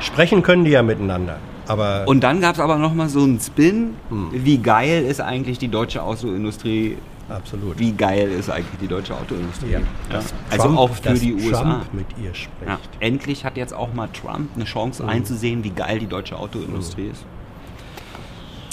sprechen 0.00 0.42
können 0.42 0.66
die 0.66 0.72
ja 0.72 0.82
miteinander. 0.82 1.38
Aber 1.68 2.04
Und 2.06 2.20
dann 2.24 2.40
gab 2.40 2.54
es 2.54 2.60
aber 2.60 2.76
nochmal 2.76 3.08
so 3.08 3.22
einen 3.22 3.38
Spin, 3.40 3.94
Hm. 4.08 4.30
wie 4.32 4.58
geil 4.58 5.04
ist 5.04 5.20
eigentlich 5.20 5.58
die 5.58 5.68
deutsche 5.68 6.02
Autoindustrie, 6.02 6.96
absolut. 7.28 7.78
wie 7.78 7.92
geil 7.92 8.30
ist 8.30 8.48
eigentlich 8.50 8.78
die 8.80 8.88
deutsche 8.88 9.14
Autoindustrie. 9.14 9.72
Ja, 9.72 9.80
Ja. 10.10 10.20
Also 10.50 10.64
Trump- 10.64 10.78
auch 10.78 10.90
für 10.94 11.12
die 11.14 11.34
USA. 11.34 11.62
Trump 11.62 11.94
mit 11.94 12.06
ihr 12.22 12.34
spricht. 12.34 12.66
Ja, 12.66 12.78
endlich 13.00 13.44
hat 13.44 13.56
jetzt 13.58 13.74
auch 13.74 13.92
mal 13.92 14.08
Trump 14.08 14.48
eine 14.56 14.64
Chance 14.64 15.02
Hm. 15.02 15.10
einzusehen, 15.10 15.62
wie 15.62 15.70
geil 15.70 15.98
die 15.98 16.06
deutsche 16.06 16.38
Autoindustrie 16.38 17.08
ist. 17.12 17.24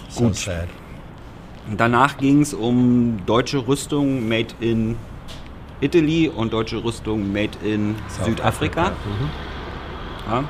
So 0.10 0.24
Gut. 0.26 0.36
sad. 0.38 0.68
Danach 1.76 2.18
ging 2.18 2.42
es 2.42 2.54
um 2.54 3.18
deutsche 3.26 3.68
Rüstung 3.68 4.30
made 4.30 4.54
in 4.62 4.96
Italy 5.82 6.30
und 6.30 6.54
deutsche 6.54 6.82
Rüstung 6.84 7.34
made 7.34 7.58
in 7.64 7.96
Südafrika. 8.24 8.92
Mhm. 8.92 9.30
Ja, 10.32 10.44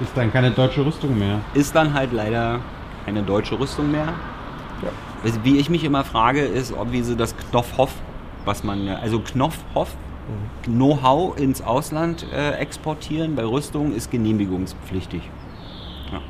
Ist 0.00 0.16
dann 0.16 0.32
keine 0.32 0.50
deutsche 0.50 0.84
Rüstung 0.84 1.18
mehr. 1.18 1.40
ist 1.54 1.74
dann 1.74 1.94
halt 1.94 2.12
leider 2.12 2.60
keine 3.04 3.22
deutsche 3.22 3.58
Rüstung 3.58 3.90
mehr. 3.90 4.14
Ja. 4.82 5.32
Wie 5.42 5.58
ich 5.58 5.68
mich 5.68 5.84
immer 5.84 6.04
frage, 6.04 6.40
ist, 6.40 6.72
ob 6.72 6.92
wie 6.92 7.02
sie 7.02 7.16
das 7.16 7.36
Knopfhoff, 7.36 7.92
was 8.44 8.64
man, 8.64 8.88
also 8.88 9.20
Knopfhoff, 9.20 9.94
Know-how 10.64 11.36
ins 11.38 11.60
Ausland 11.60 12.24
äh, 12.32 12.52
exportieren 12.52 13.34
bei 13.34 13.44
Rüstung 13.44 13.92
ist 13.92 14.10
genehmigungspflichtig. 14.10 15.22
Ja. 16.12 16.20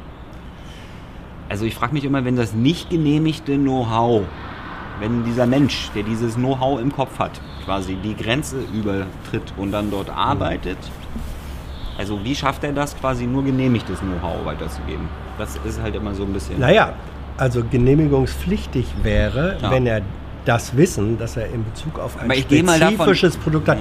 Also 1.49 1.65
ich 1.65 1.75
frage 1.75 1.93
mich 1.93 2.05
immer, 2.05 2.25
wenn 2.25 2.37
das 2.37 2.55
nicht 2.55 2.91
genehmigte 2.91 3.57
Know-how, 3.57 4.23
wenn 5.01 5.25
dieser 5.25 5.47
Mensch, 5.47 5.91
der 5.95 6.03
dieses 6.03 6.37
Know-how 6.37 6.81
im 6.81 6.93
Kopf 6.93 7.19
hat, 7.19 7.41
quasi 7.65 7.97
die 7.97 8.17
Grenze 8.17 8.65
übertritt 8.73 9.53
und 9.57 9.73
dann 9.73 9.91
dort 9.91 10.11
arbeitet, 10.11 10.79
also 12.01 12.19
wie 12.25 12.35
schafft 12.35 12.65
er 12.65 12.73
das 12.73 12.97
quasi 12.97 13.27
nur 13.27 13.45
genehmigtes 13.45 13.99
Know-how 14.01 14.43
weiterzugeben? 14.47 15.07
Das 15.37 15.59
ist 15.67 15.81
halt 15.83 15.95
immer 15.95 16.15
so 16.15 16.23
ein 16.23 16.33
bisschen... 16.33 16.59
Naja, 16.59 16.95
also 17.37 17.63
genehmigungspflichtig 17.63 18.87
wäre, 19.03 19.59
Ja. 19.61 19.71
wenn 19.71 19.87
er 19.87 20.01
das 20.47 20.75
Wissen, 20.79 21.19
dass 21.19 21.37
er 21.37 21.49
in 21.53 21.63
Bezug 21.63 21.99
auf 21.99 22.19
ein 22.19 22.31
spezifisches 22.33 23.37
Produkt 23.37 23.69
hat. 23.69 23.77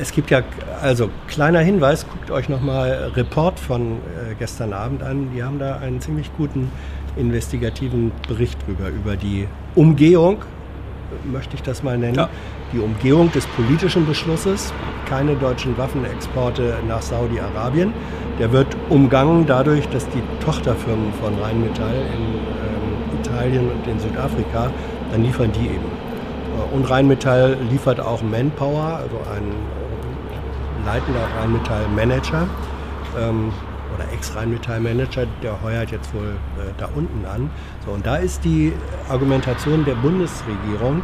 Es 0.00 0.12
gibt 0.12 0.30
ja, 0.30 0.42
also 0.80 1.10
kleiner 1.26 1.58
Hinweis, 1.58 2.06
guckt 2.08 2.30
euch 2.30 2.48
nochmal 2.48 3.10
Report 3.16 3.58
von 3.58 3.94
äh, 3.94 4.34
gestern 4.38 4.72
Abend 4.72 5.02
an. 5.02 5.30
Die 5.34 5.42
haben 5.42 5.58
da 5.58 5.78
einen 5.78 6.00
ziemlich 6.00 6.30
guten 6.36 6.70
investigativen 7.16 8.12
Bericht 8.28 8.64
drüber, 8.64 8.90
über 8.90 9.16
die 9.16 9.48
Umgehung, 9.74 10.38
möchte 11.24 11.54
ich 11.56 11.62
das 11.62 11.82
mal 11.82 11.96
nennen, 11.98 12.14
Ja. 12.16 12.28
die 12.72 12.78
Umgehung 12.80 13.30
des 13.32 13.46
politischen 13.48 14.06
Beschlusses, 14.06 14.72
keine 15.08 15.34
deutschen 15.36 15.76
Waffenexporte 15.78 16.74
nach 16.88 17.02
Saudi-Arabien. 17.02 17.92
Der 18.38 18.52
wird 18.52 18.66
umgangen 18.88 19.46
dadurch, 19.46 19.88
dass 19.88 20.08
die 20.08 20.22
Tochterfirmen 20.44 21.12
von 21.22 21.34
Rheinmetall 21.40 21.94
in 21.94 22.24
ähm, 22.34 23.20
Italien 23.20 23.70
und 23.70 23.86
in 23.86 23.98
Südafrika, 24.00 24.70
dann 25.12 25.22
liefern 25.22 25.50
die 25.52 25.66
eben. 25.66 25.74
Äh, 25.76 26.74
Und 26.74 26.90
Rheinmetall 26.90 27.56
liefert 27.70 28.00
auch 28.00 28.22
Manpower, 28.22 28.98
also 29.02 29.16
ein 29.36 29.44
äh, 29.44 30.86
leitender 30.86 31.20
Rheinmetall-Manager 31.40 32.46
ähm, 33.20 33.52
oder 33.94 34.04
Ex-Rheinmetall-Manager, 34.12 35.26
der 35.42 35.62
heuert 35.62 35.90
jetzt 35.90 36.12
wohl 36.14 36.36
äh, 36.58 36.70
da 36.78 36.88
unten 36.94 37.24
an. 37.26 37.50
So, 37.86 37.92
und 37.92 38.04
da 38.06 38.16
ist 38.16 38.44
die 38.44 38.72
Argumentation 39.08 39.84
der 39.84 39.94
Bundesregierung, 39.94 41.02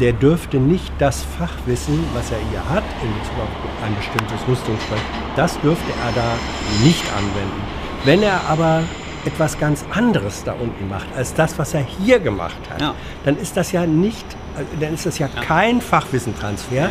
der 0.00 0.12
dürfte 0.12 0.58
nicht 0.58 0.92
das 0.98 1.22
Fachwissen, 1.38 1.98
was 2.14 2.30
er 2.30 2.38
hier 2.50 2.68
hat 2.68 2.84
in 3.02 3.08
Bezug 3.18 3.38
auf 3.40 3.84
ein 3.84 3.94
bestimmtes 3.96 4.46
Rüstungsprojekt, 4.46 5.06
das 5.36 5.58
dürfte 5.60 5.90
er 6.04 6.12
da 6.12 6.84
nicht 6.84 7.04
anwenden. 7.16 7.62
Wenn 8.04 8.22
er 8.22 8.40
aber 8.48 8.82
etwas 9.24 9.58
ganz 9.58 9.84
anderes 9.92 10.44
da 10.44 10.52
unten 10.52 10.88
macht, 10.88 11.06
als 11.16 11.34
das, 11.34 11.58
was 11.58 11.74
er 11.74 11.80
hier 11.82 12.20
gemacht 12.20 12.58
hat, 12.70 12.80
Ja. 12.80 12.94
dann 13.24 13.36
ist 13.38 13.56
das 13.56 13.72
ja 13.72 13.86
nicht, 13.86 14.24
äh, 14.58 14.62
dann 14.80 14.94
ist 14.94 15.06
das 15.06 15.18
ja, 15.18 15.28
kein 15.28 15.80
Fachwissentransfer 15.80 16.74
Ja. 16.76 16.88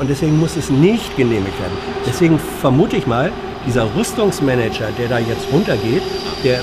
und 0.00 0.10
deswegen 0.10 0.38
muss 0.38 0.56
es 0.56 0.68
nicht 0.68 1.16
genehmigt 1.16 1.58
werden. 1.60 1.76
Deswegen 2.06 2.38
vermute 2.60 2.96
ich 2.96 3.06
mal, 3.06 3.30
dieser 3.68 3.86
Rüstungsmanager, 3.94 4.88
der 4.98 5.08
da 5.08 5.18
jetzt 5.18 5.46
runtergeht, 5.52 6.02
der 6.42 6.60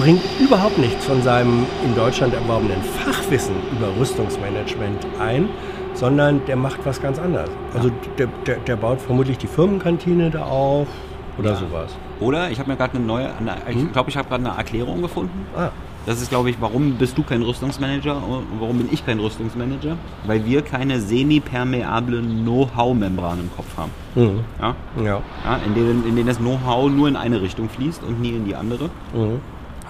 bringt 0.00 0.22
überhaupt 0.40 0.78
nichts 0.78 1.04
von 1.04 1.22
seinem 1.22 1.66
in 1.84 1.94
Deutschland 1.94 2.32
erworbenen 2.32 2.80
Fachwissen 2.82 3.54
über 3.70 3.88
Rüstungsmanagement 4.00 5.06
ein, 5.20 5.50
sondern 5.92 6.40
der 6.46 6.56
macht 6.56 6.80
was 6.84 7.02
ganz 7.02 7.18
anderes. 7.18 7.50
Also 7.74 7.90
der, 8.16 8.28
der, 8.46 8.56
der 8.56 8.76
baut 8.76 9.00
vermutlich 9.00 9.36
die 9.36 9.46
Firmenkantine 9.46 10.30
da 10.30 10.44
auf 10.44 10.88
oder 11.38 11.54
sowas. 11.54 11.94
Oder 12.18 12.50
ich 12.50 12.58
habe 12.58 12.70
mir 12.70 12.76
gerade 12.76 12.96
eine 12.96 13.04
neue, 13.04 13.28
eine, 13.36 13.56
ich 13.68 13.92
glaube, 13.92 14.08
ich 14.08 14.16
habe 14.16 14.28
gerade 14.28 14.48
eine 14.48 14.56
Erklärung 14.56 15.02
gefunden. 15.02 15.46
Ah, 15.54 15.68
Das 16.06 16.22
ist, 16.22 16.30
glaube 16.30 16.48
ich, 16.48 16.56
warum 16.60 16.94
bist 16.94 17.18
du 17.18 17.22
kein 17.22 17.42
Rüstungsmanager 17.42 18.16
und 18.16 18.44
warum 18.60 18.78
bin 18.78 18.88
ich 18.90 19.04
kein 19.04 19.18
Rüstungsmanager? 19.20 19.96
Weil 20.26 20.44
wir 20.46 20.62
keine 20.62 21.00
semi-permeable 21.00 22.22
Know-how-Membran 22.22 23.40
im 23.40 23.50
Kopf 23.54 23.76
haben. 23.76 23.90
mhm. 24.14 24.40
Ja? 24.60 24.74
ja. 25.04 25.20
Ja, 25.44 25.56
in, 25.66 25.74
denen, 25.74 26.06
in 26.06 26.16
denen 26.16 26.26
das 26.26 26.38
Know-how 26.38 26.90
nur 26.90 27.08
in 27.08 27.16
eine 27.16 27.42
Richtung 27.42 27.68
fließt 27.68 28.02
und 28.04 28.20
nie 28.20 28.30
in 28.30 28.44
die 28.46 28.54
andere. 28.54 28.86
Mhm. 29.12 29.40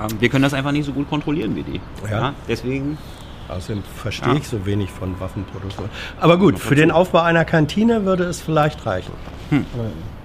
Ähm, 0.01 0.09
wir 0.21 0.29
können 0.29 0.43
das 0.43 0.55
einfach 0.55 0.73
nicht 0.73 0.87
so 0.87 0.93
gut 0.93 1.09
kontrollieren 1.09 1.55
wie 1.55 1.63
die. 1.63 1.81
Ja. 2.11 2.33
deswegen, 2.49 2.99
Außerdem 3.49 3.83
verstehe 3.97 4.33
Ja. 4.35 4.39
ich 4.39 4.47
so 4.47 4.67
wenig 4.67 4.91
von 4.91 5.19
Waffenproduktion. 5.21 5.89
Aber 6.21 6.37
gut, 6.37 6.59
für 6.59 6.75
den 6.75 6.91
Aufbau 6.91 7.21
einer 7.21 7.45
Kantine 7.47 8.05
würde 8.05 8.25
es 8.25 8.41
vielleicht 8.43 8.85
reichen. 8.85 9.13
Aber 9.51 9.85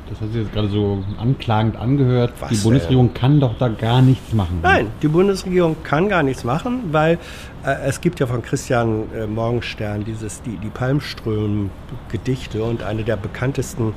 das 0.10 0.20
hat 0.20 0.28
sich 0.34 0.44
jetzt 0.44 0.54
gerade 0.54 0.68
so 0.70 1.04
anklagend 1.18 1.78
angehört. 1.78 2.34
Was 2.40 2.50
die 2.50 2.58
Bundesregierung 2.58 3.14
kann 3.14 3.40
doch 3.40 3.58
da 3.58 3.70
gar 3.70 4.02
nichts 4.02 4.34
machen. 4.34 4.60
Nein, 4.62 4.88
die 5.02 5.08
Bundesregierung 5.08 5.78
kann 5.84 6.10
gar 6.10 6.24
nichts 6.24 6.44
machen, 6.44 6.92
weil 6.92 7.18
äh, 7.66 7.76
es 7.86 8.02
gibt 8.02 8.20
ja 8.20 8.28
von 8.28 8.42
Christian 8.42 9.06
äh, 9.14 9.26
Morgenstern 9.26 10.04
dieses, 10.04 10.42
die, 10.42 10.58
die 10.58 10.70
Palmström-Gedichte 10.70 12.64
und 12.64 12.84
eine 12.84 13.04
der 13.04 13.18
bekanntesten 13.18 13.94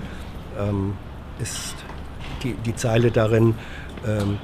ähm, 0.58 0.92
ist 1.40 1.75
die, 2.42 2.54
die 2.54 2.75
Zeile 2.75 3.10
darin, 3.10 3.54
ähm, 4.06 4.38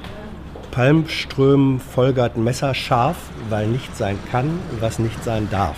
Palmström 0.71 1.79
folgert 1.79 2.35
messerscharf, 2.35 3.15
weil 3.49 3.67
nicht 3.67 3.95
sein 3.95 4.17
kann, 4.31 4.59
was 4.79 4.97
nicht 4.97 5.23
sein 5.23 5.47
darf. 5.51 5.77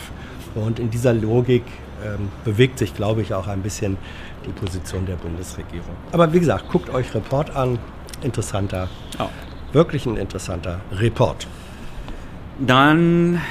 Und 0.56 0.80
in 0.80 0.90
dieser 0.90 1.14
Logik 1.14 1.64
ähm, 2.06 2.30
bewegt 2.44 2.80
sich, 2.80 2.94
glaube 2.94 3.22
ich, 3.22 3.34
auch 3.34 3.48
ein 3.48 3.62
bisschen 3.62 3.98
die 4.46 4.52
Position 4.52 5.06
der 5.06 5.16
Bundesregierung. 5.16 5.96
Aber 6.12 6.32
wie 6.34 6.40
gesagt, 6.40 6.70
guckt 6.70 6.90
euch 6.90 7.14
Report 7.14 7.56
an. 7.56 7.80
Interessanter, 8.22 8.88
ja. 9.20 9.30
wirklich 9.74 10.06
ein 10.06 10.18
interessanter 10.18 10.82
Report. 10.92 11.48
Dann 12.60 13.42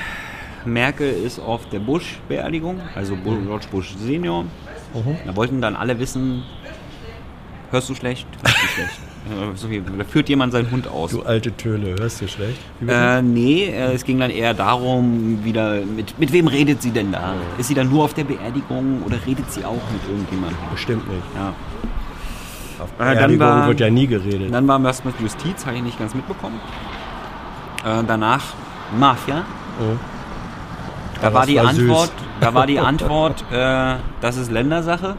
Merkel 0.65 1.13
ist 1.13 1.39
auf 1.39 1.69
der 1.69 1.81
Bush-Beerdigung, 1.81 2.81
also 2.95 3.17
George 3.17 3.67
Bush 3.71 3.95
Senior. 3.99 4.47
Da 5.27 5.37
wollten 5.37 5.61
dann 5.61 5.77
alle 5.77 5.99
wissen, 5.99 6.45
hörst 7.71 7.91
du 7.91 7.95
schlecht, 7.95 8.27
hörst 8.43 8.63
du 8.63 8.67
schlecht. 8.69 9.01
Äh, 9.27 9.57
so 9.57 9.71
wie, 9.71 9.81
da 9.81 10.05
führt 10.05 10.29
jemand 10.29 10.53
seinen 10.53 10.71
Hund 10.71 10.87
aus. 10.89 11.11
Du 11.13 11.23
alte 11.23 11.57
Töle, 11.57 11.95
hörst 11.99 12.21
du 12.21 12.29
schlecht? 12.29 12.59
Äh, 12.87 13.23
nee, 13.23 13.65
äh, 13.65 13.93
es 13.95 14.05
ging 14.05 14.19
dann 14.21 14.31
eher 14.31 14.53
darum, 14.55 15.43
wieder, 15.45 15.81
mit, 15.81 16.19
mit 16.19 16.31
wem 16.33 16.47
redet 16.47 16.83
sie 16.83 16.91
denn 16.91 17.11
da? 17.13 17.35
Ist 17.59 17.69
sie 17.69 17.75
dann 17.75 17.89
nur 17.89 18.05
auf 18.05 18.13
der 18.15 18.25
Beerdigung 18.25 19.03
oder 19.05 19.17
redet 19.27 19.51
sie 19.51 19.65
auch 19.65 19.73
mit 19.93 20.03
irgendjemandem? 20.09 20.59
Bestimmt 20.73 21.09
nicht. 21.09 21.23
Ja. 21.35 21.53
Auf 22.83 22.91
Äh, 22.99 23.15
Beerdigung 23.15 23.47
war- 23.47 23.67
wird 23.69 23.81
ja 23.81 23.89
nie 23.91 24.07
geredet. 24.07 24.53
Dann 24.53 24.69
war 24.69 24.83
was 24.83 25.05
mit 25.05 25.19
Justiz, 25.21 25.65
habe 25.65 25.77
ich 25.77 25.83
nicht 25.83 25.99
ganz 25.99 26.15
mitbekommen. 26.15 26.61
Äh, 27.85 28.03
danach 28.07 28.43
Mafia. 28.99 29.37
Mhm. 29.79 29.99
Da 31.23 31.33
war 31.33 31.47
war. 31.47 31.67
Antwort, 31.69 32.13
da 32.41 32.53
war 32.53 32.67
die 32.67 32.79
Antwort, 32.91 33.43
äh, 33.51 33.95
das 34.21 34.37
ist 34.37 34.51
Ländersache. 34.51 35.17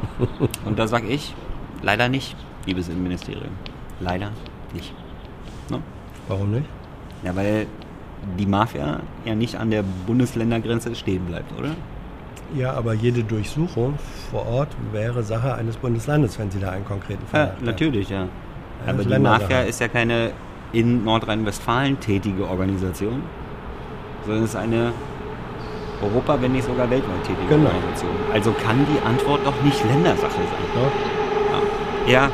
Und 0.65 0.77
da 0.77 0.87
sag 0.87 1.09
ich, 1.09 1.33
leider 1.81 2.07
nicht, 2.09 2.35
liebes 2.67 2.87
Innenministerium. 2.89 3.49
Leider 3.99 4.29
nicht. 4.73 4.93
Ne? 5.69 5.79
Warum 6.27 6.51
nicht? 6.51 6.65
Ja, 7.23 7.35
weil 7.35 7.67
die 8.37 8.45
Mafia 8.45 8.99
ja 9.25 9.35
nicht 9.35 9.55
an 9.55 9.69
der 9.71 9.83
Bundesländergrenze 10.05 10.93
stehen 10.95 11.25
bleibt, 11.25 11.57
oder? 11.57 11.69
Ja, 12.55 12.73
aber 12.73 12.93
jede 12.93 13.23
Durchsuchung 13.23 13.95
vor 14.31 14.45
Ort 14.47 14.69
wäre 14.91 15.23
Sache 15.23 15.55
eines 15.55 15.77
Bundeslandes, 15.77 16.37
wenn 16.39 16.51
Sie 16.51 16.59
da 16.59 16.69
einen 16.71 16.85
konkreten 16.85 17.25
Fall 17.27 17.47
Ja, 17.47 17.47
haben. 17.55 17.65
natürlich, 17.65 18.09
ja. 18.09 18.27
das 18.85 18.93
Aber 18.95 19.03
die. 19.03 19.19
Mafia 19.19 19.61
ist 19.61 19.79
ja 19.79 19.87
keine 19.87 20.31
in 20.71 21.03
Nordrhein-Westfalen 21.05 21.99
tätige 21.99 22.47
Organisation, 22.47 23.23
sondern 24.25 24.43
es 24.43 24.49
ist 24.51 24.55
eine 24.55 24.91
Europa, 26.01 26.37
wenn 26.41 26.51
nicht 26.51 26.65
sogar 26.65 26.89
weltweit 26.89 27.23
tätige 27.23 27.47
Genau. 27.47 27.67
Organisation. 27.67 28.11
Also 28.33 28.51
kann 28.51 28.85
die 28.93 29.07
Antwort 29.07 29.39
doch 29.45 29.59
nicht 29.63 29.83
Ländersache 29.85 30.31
sein. 30.33 30.91
Ja. 32.07 32.11
Ja, 32.11 32.29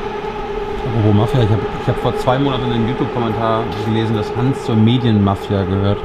Apropos 0.85 1.13
Mafia, 1.13 1.43
ich 1.43 1.49
habe 1.49 1.61
ich 1.81 1.87
hab 1.87 1.97
vor 1.97 2.17
zwei 2.17 2.39
Monaten 2.39 2.65
in 2.65 2.71
einem 2.73 2.87
YouTube-Kommentar 2.89 3.63
gelesen, 3.85 4.15
dass 4.15 4.35
Hans 4.35 4.65
zur 4.65 4.75
Medienmafia 4.75 5.63
gehört. 5.63 5.99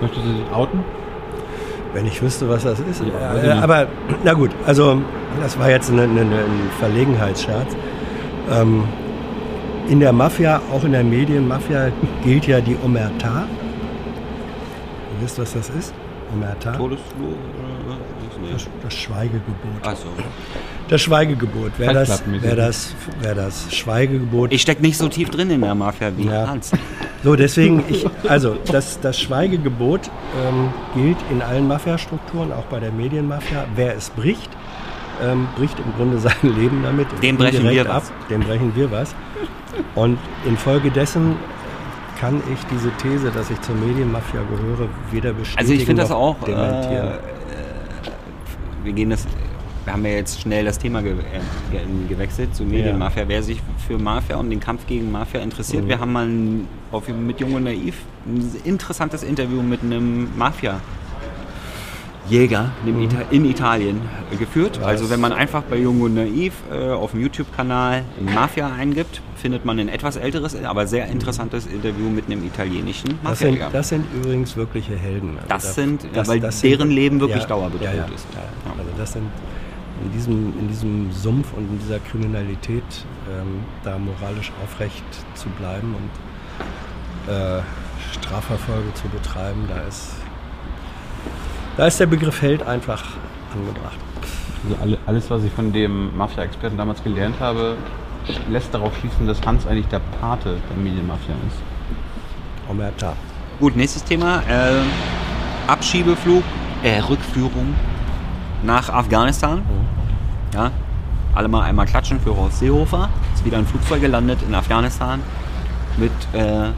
Möchtest 0.00 0.24
du 0.24 0.32
dich 0.32 0.52
outen? 0.52 0.82
Wenn 1.92 2.06
ich 2.06 2.22
wüsste, 2.22 2.48
was 2.48 2.64
das 2.64 2.80
ist. 2.80 3.02
Ja, 3.02 3.36
äh, 3.36 3.50
aber 3.50 3.86
na 4.24 4.32
gut, 4.32 4.50
also 4.66 5.02
das 5.40 5.58
war 5.58 5.70
jetzt 5.70 5.90
eine, 5.90 6.02
eine, 6.02 6.20
ein 6.20 6.70
Verlegenheitsscherz. 6.78 7.76
Ähm, 8.50 8.84
in 9.88 10.00
der 10.00 10.12
Mafia, 10.12 10.60
auch 10.72 10.84
in 10.84 10.92
der 10.92 11.04
Medienmafia, 11.04 11.90
gilt 12.24 12.46
ja 12.46 12.60
die 12.60 12.76
Omerta. 12.82 13.46
Ihr 15.14 15.24
wisst, 15.24 15.38
was 15.38 15.52
das 15.52 15.70
ist? 15.70 15.94
Omerta? 16.32 16.72
Todesflur 16.72 17.28
oder 17.28 17.96
was? 17.96 18.52
Das, 18.52 18.68
das 18.82 18.94
Schweigegebot. 18.94 19.82
Achso. 19.82 20.08
Das 20.88 21.02
Schweigegebot. 21.02 21.72
Wer 21.76 21.86
Fight 21.88 21.96
das, 22.08 22.22
wer, 22.26 22.56
das, 22.56 22.94
wer 23.20 23.34
das 23.34 23.74
Schweigegebot 23.74 24.52
Ich 24.52 24.62
steck 24.62 24.80
nicht 24.80 24.96
so 24.96 25.08
tief 25.08 25.28
drin 25.30 25.50
in 25.50 25.60
der 25.60 25.74
Mafia 25.74 26.10
wie 26.16 26.26
Ja. 26.26 26.48
Hans. 26.48 26.72
So, 27.22 27.36
deswegen, 27.36 27.84
ich, 27.88 28.06
also 28.28 28.56
das, 28.70 28.98
das 29.00 29.18
Schweigegebot 29.20 30.10
ähm, 30.48 30.70
gilt 30.94 31.18
in 31.30 31.42
allen 31.42 31.68
Mafiastrukturen, 31.68 32.52
auch 32.52 32.64
bei 32.64 32.80
der 32.80 32.90
Medienmafia. 32.92 33.66
Wer 33.74 33.96
es 33.96 34.08
bricht, 34.10 34.48
ähm, 35.22 35.48
bricht 35.56 35.76
im 35.78 35.92
Grunde 35.96 36.18
sein 36.26 36.32
Leben 36.42 36.82
damit. 36.82 37.06
Dem 37.22 37.36
brechen 37.36 37.68
wir 37.68 37.86
was. 37.86 38.10
Dem 38.30 38.40
brechen 38.40 38.74
wir 38.74 38.90
was. 38.90 39.14
Und 39.94 40.18
infolgedessen 40.46 41.36
kann 42.18 42.40
ich 42.52 42.58
diese 42.72 42.90
These, 43.02 43.30
dass 43.30 43.50
ich 43.50 43.60
zur 43.60 43.74
Medienmafia 43.76 44.40
gehöre, 44.42 44.88
weder 45.10 45.32
bestätigen 45.32 45.60
Also 45.60 45.72
ich 45.74 45.84
finde 45.84 46.02
das 46.02 46.10
auch. 46.10 46.36
dementieren. 46.44 47.08
Äh, 47.08 47.18
wir 48.84 48.92
gehen 48.92 49.10
das. 49.10 49.26
Wir 49.88 49.94
haben 49.94 50.04
ja 50.04 50.10
jetzt 50.12 50.42
schnell 50.42 50.66
das 50.66 50.78
Thema 50.78 51.00
ge 51.00 51.12
äh, 51.12 51.14
ge 51.72 51.80
gewechselt 52.10 52.54
zu 52.54 52.62
Medienmafia. 52.62 53.24
Wer 53.26 53.42
sich 53.42 53.58
für 53.86 53.96
Mafia 53.96 54.36
und 54.36 54.50
den 54.50 54.60
Kampf 54.60 54.86
gegen 54.86 55.10
Mafia 55.10 55.40
interessiert, 55.40 55.84
Mhm. 55.84 55.88
wir 55.88 55.98
haben 55.98 56.12
mal 56.12 56.26
ein, 56.26 56.68
auf, 56.92 57.08
mit 57.08 57.40
Jung 57.40 57.54
und 57.54 57.64
Naiv 57.64 57.94
ein 58.26 58.52
interessantes 58.64 59.22
Interview 59.22 59.62
mit 59.62 59.82
einem 59.82 60.28
Mafia. 60.36 60.78
Jäger 62.28 62.70
Ita 62.86 63.22
in 63.30 63.46
Italien 63.46 64.02
äh, 64.30 64.36
geführt. 64.36 64.78
Was? 64.78 64.86
Also 64.88 65.08
wenn 65.08 65.20
man 65.20 65.32
einfach 65.32 65.62
bei 65.62 65.78
Jung 65.78 66.02
und 66.02 66.12
Naiv 66.16 66.52
äh, 66.70 66.90
auf 66.90 67.12
dem 67.12 67.22
YouTube-Kanal 67.22 68.04
Mafia 68.20 68.70
eingibt, 68.70 69.22
findet 69.36 69.64
man 69.64 69.78
ein 69.78 69.88
etwas 69.88 70.16
älteres, 70.16 70.54
aber 70.64 70.86
sehr 70.86 71.06
interessantes 71.06 71.64
Interview 71.66 72.10
mit 72.10 72.26
einem 72.26 72.44
italienischen 72.44 73.18
das, 73.24 73.38
sind, 73.38 73.52
Mafia-Jäger. 73.52 73.70
das 73.72 73.88
sind 73.88 74.04
übrigens 74.14 74.54
wirkliche 74.54 74.94
Helden. 74.96 75.38
Also 75.38 75.48
Das 75.48 75.74
sind- 75.74 76.02
ja, 76.14 76.26
weil 76.26 76.40
deren 76.40 76.90
Leben 76.90 77.18
wirklich 77.20 77.44
ja, 77.44 77.54
ja, 77.54 78.04
ist. 78.14 78.26
Ja, 78.34 78.40
Ja. 78.66 78.72
Also 78.78 78.90
das 78.98 79.12
sind 79.14 79.24
in 80.04 80.12
diesem, 80.12 80.58
in 80.58 80.68
diesem 80.68 81.12
Sumpf 81.12 81.52
und 81.54 81.68
in 81.68 81.78
dieser 81.78 81.98
Kriminalität 81.98 82.84
ähm, 83.28 83.64
da 83.82 83.98
moralisch 83.98 84.52
aufrecht 84.62 85.04
zu 85.34 85.48
bleiben 85.50 85.94
und 85.94 87.32
äh, 87.32 87.60
Strafverfolge 88.12 88.94
zu 88.94 89.08
betreiben, 89.08 89.64
da 89.68 89.80
ist, 89.82 90.14
da 91.76 91.86
ist 91.86 92.00
der 92.00 92.06
Begriff 92.06 92.40
Held 92.42 92.66
einfach 92.66 93.04
angebracht. 93.54 93.98
Also 94.64 94.82
alle, 94.82 94.98
alles, 95.06 95.30
was 95.30 95.44
ich 95.44 95.52
von 95.52 95.72
dem 95.72 96.16
Mafia-Experten 96.16 96.76
damals 96.76 97.02
gelernt 97.02 97.36
habe, 97.40 97.76
lässt 98.50 98.74
darauf 98.74 98.96
schließen, 98.98 99.26
dass 99.26 99.40
Hans 99.42 99.66
eigentlich 99.66 99.88
der 99.88 100.00
Pate 100.20 100.56
der 100.68 100.76
Medienmafia 100.76 101.34
ist. 101.46 102.70
Omerta. 102.70 103.14
Gut, 103.60 103.76
nächstes 103.76 104.04
Thema. 104.04 104.42
Äh, 104.48 104.82
Abschiebeflug, 105.66 106.42
äh, 106.82 106.98
Rückführung 107.00 107.74
nach 108.62 108.88
Afghanistan. 108.88 109.62
Ja, 110.54 110.70
alle 111.34 111.48
mal 111.48 111.62
einmal 111.62 111.86
klatschen 111.86 112.20
für 112.20 112.36
Horst 112.36 112.58
Seehofer. 112.58 113.08
Ist 113.34 113.44
wieder 113.44 113.58
ein 113.58 113.66
Flugzeug 113.66 114.00
gelandet 114.00 114.40
in 114.46 114.54
Afghanistan 114.54 115.20
mit 115.96 116.12
äh, 116.32 116.70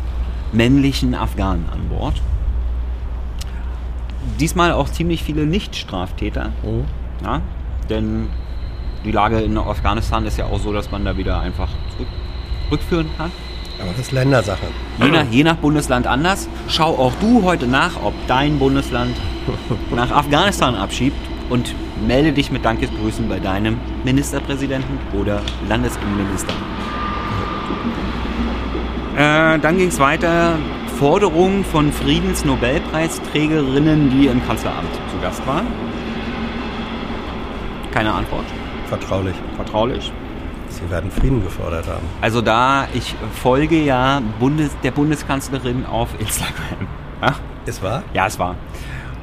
männlichen 0.53 1.15
Afghanen 1.15 1.67
an 1.73 1.89
Bord. 1.89 2.21
Diesmal 4.39 4.73
auch 4.73 4.89
ziemlich 4.89 5.23
viele 5.23 5.47
Nicht-Straftäter. 5.47 6.51
Mhm. 6.63 6.85
Ja, 7.25 7.41
denn 7.89 8.29
die 9.05 9.13
Lage 9.13 9.41
in 9.41 9.57
Afghanistan 9.57 10.27
ist 10.27 10.37
ja 10.37 10.47
auch 10.47 10.59
so, 10.59 10.73
dass 10.73 10.91
man 10.91 11.05
da 11.05 11.17
wieder 11.17 11.41
einfach 11.41 11.69
zurück, 11.93 12.09
rückführen 12.71 13.09
kann. 13.17 13.31
Aber 13.81 13.91
das 13.93 14.01
ist 14.01 14.13
Ländersache. 14.13 14.67
Je 14.99 15.09
nach, 15.09 15.25
je 15.31 15.43
nach 15.43 15.57
Bundesland 15.57 16.07
anders. 16.07 16.49
Schau 16.69 16.99
auch 16.99 17.13
du 17.21 17.43
heute 17.45 17.67
nach, 17.67 17.93
ob 18.03 18.13
dein 18.27 18.59
Bundesland 18.59 19.17
nach 19.95 20.11
Afghanistan 20.11 20.75
abschiebt 20.75 21.30
und 21.51 21.75
melde 22.07 22.33
dich 22.33 22.51
mit 22.51 22.65
Dankesgrüßen 22.65 23.29
bei 23.29 23.39
deinem 23.39 23.79
Ministerpräsidenten 24.05 24.99
oder 25.13 25.43
Landesinnenminister. 25.69 26.55
Äh, 29.17 29.59
dann 29.59 29.77
ging 29.77 29.89
es 29.89 29.99
weiter. 29.99 30.55
Forderungen 30.99 31.63
von 31.65 31.93
Friedensnobelpreisträgerinnen, 31.93 34.09
die 34.11 34.29
im 34.29 34.47
Kanzleramt 34.47 34.95
zu 35.11 35.19
Gast 35.21 35.45
waren. 35.47 35.67
Keine 37.91 38.15
Antwort. 38.15 38.47
Vertraulich. 38.87 39.35
Vertraulich. 39.57 40.13
Sie 40.69 40.89
werden 40.91 41.11
Frieden 41.11 41.43
gefordert 41.43 41.89
haben. 41.89 42.07
Also 42.21 42.41
da, 42.41 42.87
ich 42.95 43.17
folge 43.43 43.83
ja 43.83 44.23
Bundes, 44.39 44.71
der 44.83 44.93
Bundeskanzlerin 44.93 45.85
auf 45.87 46.11
Instagram. 46.19 46.87
Ja? 47.21 47.35
Ist 47.67 47.83
wahr? 47.83 48.05
Ja, 48.15 48.27
es 48.27 48.39
war. 48.39 48.55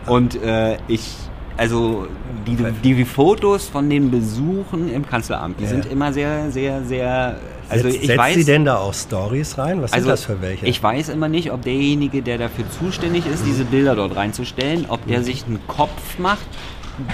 Und 0.05 0.35
äh, 0.41 0.77
ich, 0.87 1.15
also 1.57 2.07
die, 2.45 2.55
die 2.83 3.05
Fotos 3.05 3.67
von 3.67 3.89
den 3.89 4.11
Besuchen 4.11 4.93
im 4.93 5.05
Kanzleramt, 5.07 5.59
die 5.59 5.63
Ja. 5.63 5.69
sind 5.69 5.85
immer 5.87 6.13
sehr, 6.13 6.51
sehr, 6.51 6.83
sehr. 6.83 7.39
Also 7.69 7.89
Setzt, 7.89 8.01
ich 8.01 8.07
setzt 8.07 8.19
weiß. 8.19 8.35
Sie 8.35 8.45
denn 8.45 8.63
da 8.63 8.77
auch 8.77 8.93
Stories 8.93 9.57
rein? 9.57 9.81
Was 9.81 9.91
also 9.91 10.05
sind 10.05 10.11
das 10.11 10.23
für 10.23 10.41
welche? 10.41 10.65
ich 10.65 10.81
weiß 10.81 11.09
immer 11.09 11.27
nicht, 11.27 11.51
ob 11.51 11.63
derjenige, 11.63 12.21
der 12.21 12.37
dafür 12.37 12.63
zuständig 12.79 13.25
ist, 13.25 13.45
diese 13.45 13.65
Bilder 13.65 13.95
dort 13.95 14.15
reinzustellen, 14.15 14.85
ob 14.87 15.05
der 15.07 15.23
sich 15.23 15.45
einen 15.45 15.59
Kopf 15.67 16.17
macht, 16.19 16.47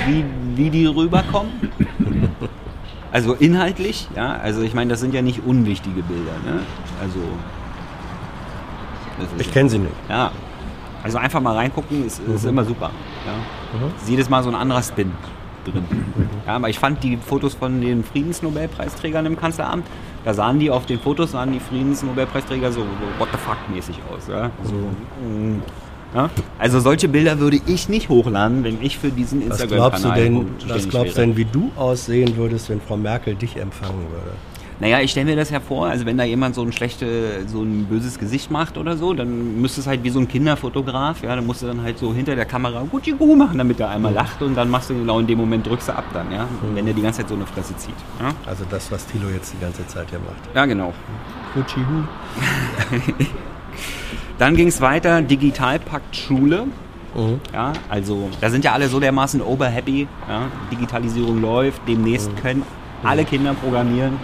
wie, 0.06 0.24
wie 0.56 0.70
die 0.70 0.86
rüberkommen. 0.86 1.52
Also 3.12 3.34
inhaltlich, 3.34 4.08
ja. 4.16 4.38
Also 4.38 4.62
ich 4.62 4.74
meine, 4.74 4.90
das 4.92 5.00
sind 5.00 5.14
ja 5.14 5.22
nicht 5.22 5.44
unwichtige 5.46 6.02
Bilder, 6.04 6.32
ne? 6.46 6.62
Also. 7.02 7.20
ich 9.38 9.52
kenne 9.52 9.70
sie 9.70 9.80
nicht. 9.80 9.94
ja. 10.10 10.32
Also 11.04 11.18
einfach 11.18 11.42
mal 11.42 11.56
reingucken, 11.56 12.06
ist, 12.06 12.22
ist 12.34 12.46
immer 12.46 12.64
super. 12.64 12.92
Ja. 13.26 13.34
Mhm. 13.78 13.94
Ist 13.98 14.10
jedes 14.10 14.30
Mal 14.30 14.42
so 14.42 14.50
ein 14.50 14.56
anderer 14.56 14.82
Spin 14.82 15.12
drin. 15.66 15.84
Ja, 16.48 16.56
aber 16.56 16.70
ich 16.70 16.80
fand 16.80 17.04
die 17.04 17.18
Fotos 17.18 17.54
von 17.56 17.82
den 17.82 18.04
Friedensnobelpreisträgern 18.04 19.26
im 19.26 19.38
Kanzleramt, 19.38 19.86
da 20.26 20.34
sahen 20.34 20.60
die 20.60 20.70
auf 20.70 20.86
den 20.86 21.00
Fotos, 21.00 21.32
sahen 21.32 21.52
die 21.54 21.60
Friedensnobelpreisträger 21.60 22.72
so, 22.72 22.82
so 22.82 22.86
what 23.20 23.30
the 23.32 23.38
fuck 23.38 23.58
mäßig 23.74 24.00
aus. 24.14 24.28
Ja? 24.28 24.52
So, 24.64 24.76
ja? 26.16 26.30
Also 26.60 26.80
solche 26.80 27.08
Bilder 27.08 27.40
würde 27.40 27.60
ich 27.66 27.90
nicht 27.90 28.10
hochladen, 28.10 28.64
wenn 28.64 28.82
ich 28.82 28.98
für 28.98 29.10
diesen 29.10 29.50
Was 29.50 29.68
glaubst 29.68 30.04
du 30.04 30.10
Instagram-Kanal 30.10 30.20
denn, 30.20 30.70
was 30.70 30.90
glaubst 30.90 31.18
wäre. 31.18 31.28
denn, 31.28 31.38
wie 31.38 31.46
du 31.46 31.72
aussehen 31.76 32.38
würdest, 32.38 32.70
wenn 32.70 32.80
Frau 32.82 32.98
Merkel 32.98 33.36
dich 33.36 33.58
empfangen 33.58 34.10
würde? 34.12 34.32
Naja, 34.84 35.00
ich 35.00 35.12
stelle 35.12 35.28
mir 35.28 35.38
das 35.38 35.50
ja 35.50 35.62
vor, 35.62 35.88
also 35.88 36.06
wenn 36.06 36.18
da 36.18 36.26
jemand 36.26 36.56
so 36.56 36.62
ein 36.62 36.74
schlechte, 36.74 37.48
so 37.48 37.62
ein 37.62 37.86
böses 37.86 38.20
Gesicht 38.20 38.52
macht 38.52 38.78
oder 38.78 38.98
so, 38.98 39.14
dann 39.14 39.62
müsste 39.62 39.80
es 39.80 39.88
halt 39.88 40.04
wie 40.04 40.10
so 40.10 40.20
ein 40.20 40.28
Kinderfotograf, 40.28 41.24
ja, 41.24 41.34
dann 41.38 41.46
musst 41.46 41.62
du 41.62 41.68
dann 41.68 41.82
halt 41.84 41.98
so 41.98 42.14
hinter 42.14 42.36
der 42.36 42.44
Kamera 42.44 42.84
Gucci 42.92 43.14
Gu 43.14 43.34
machen, 43.38 43.58
damit 43.60 43.80
er 43.80 43.92
einmal 43.92 44.12
lacht 44.12 44.42
und 44.42 44.56
dann 44.56 44.70
machst 44.70 44.90
du 44.90 44.94
genau 44.96 45.20
in 45.20 45.28
dem 45.28 45.38
Moment 45.38 45.66
drückst 45.66 45.88
du 45.88 45.96
ab 45.96 46.04
dann, 46.12 46.30
ja, 46.34 46.50
wenn 46.74 46.84
der 46.84 46.94
die 46.94 47.02
ganze 47.02 47.22
Zeit 47.22 47.30
so 47.30 47.36
eine 47.36 47.46
Fresse 47.46 47.78
zieht. 47.78 47.96
Ja, 48.20 48.34
Also 48.46 48.66
das, 48.70 48.92
was 48.92 49.06
Thilo 49.08 49.30
jetzt 49.30 49.54
die 49.54 49.60
ganze 49.60 49.88
Zeit 49.88 50.10
hier 50.10 50.20
macht. 50.20 50.54
ja 50.54 50.66
genau. 50.66 50.92
Gucci 51.54 51.80
Hu. 51.80 53.24
Dann 54.38 54.58
ging 54.58 54.68
es 54.68 54.82
weiter, 54.82 55.22
Digitalpakt 55.22 56.14
Schule. 56.14 56.66
Mhm. 57.16 57.40
Ja, 57.54 57.72
also 57.88 58.30
da 58.42 58.50
sind 58.50 58.66
ja 58.66 58.74
alle 58.74 58.90
so 58.90 59.00
dermaßen 59.00 59.42
oberhappy. 59.42 60.10
Ja, 60.28 60.42
Digitalisierung 60.70 61.40
läuft, 61.42 61.82
demnächst 61.88 62.36
können 62.42 62.64
alle 63.02 63.24
Kinder 63.24 63.54
programmieren. 63.54 64.18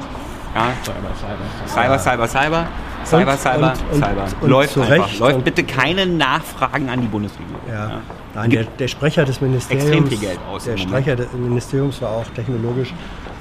Ja, 0.55 0.71
Cyber, 0.83 1.97
Cyber, 1.97 1.97
Cyber, 1.97 2.27
Cyber. 2.27 2.67
Cyber, 3.05 3.38
Cyber, 3.38 3.73
und, 3.91 3.93
und, 3.93 4.03
Cyber. 4.03 4.25
Und 4.41 4.49
Läuft 4.49 4.77
einfach. 4.77 5.19
Läuft 5.19 5.43
bitte 5.43 5.63
keine 5.63 6.05
Nachfragen 6.05 6.89
an 6.89 7.01
die 7.01 7.07
Bundesregierung. 7.07 7.62
Ja. 7.67 8.01
Nein, 8.35 8.49
der, 8.51 8.63
der 8.65 8.88
Sprecher 8.88 9.25
des 9.25 9.41
Ministeriums, 9.41 9.85
Extrem 9.89 10.07
viel 10.07 10.17
Geld 10.19 10.39
aus 10.51 10.65
der 10.65 10.77
Sprecher 10.77 11.15
des 11.15 11.31
Ministeriums 11.33 12.01
war 12.01 12.12
auch 12.12 12.25
technologisch 12.35 12.93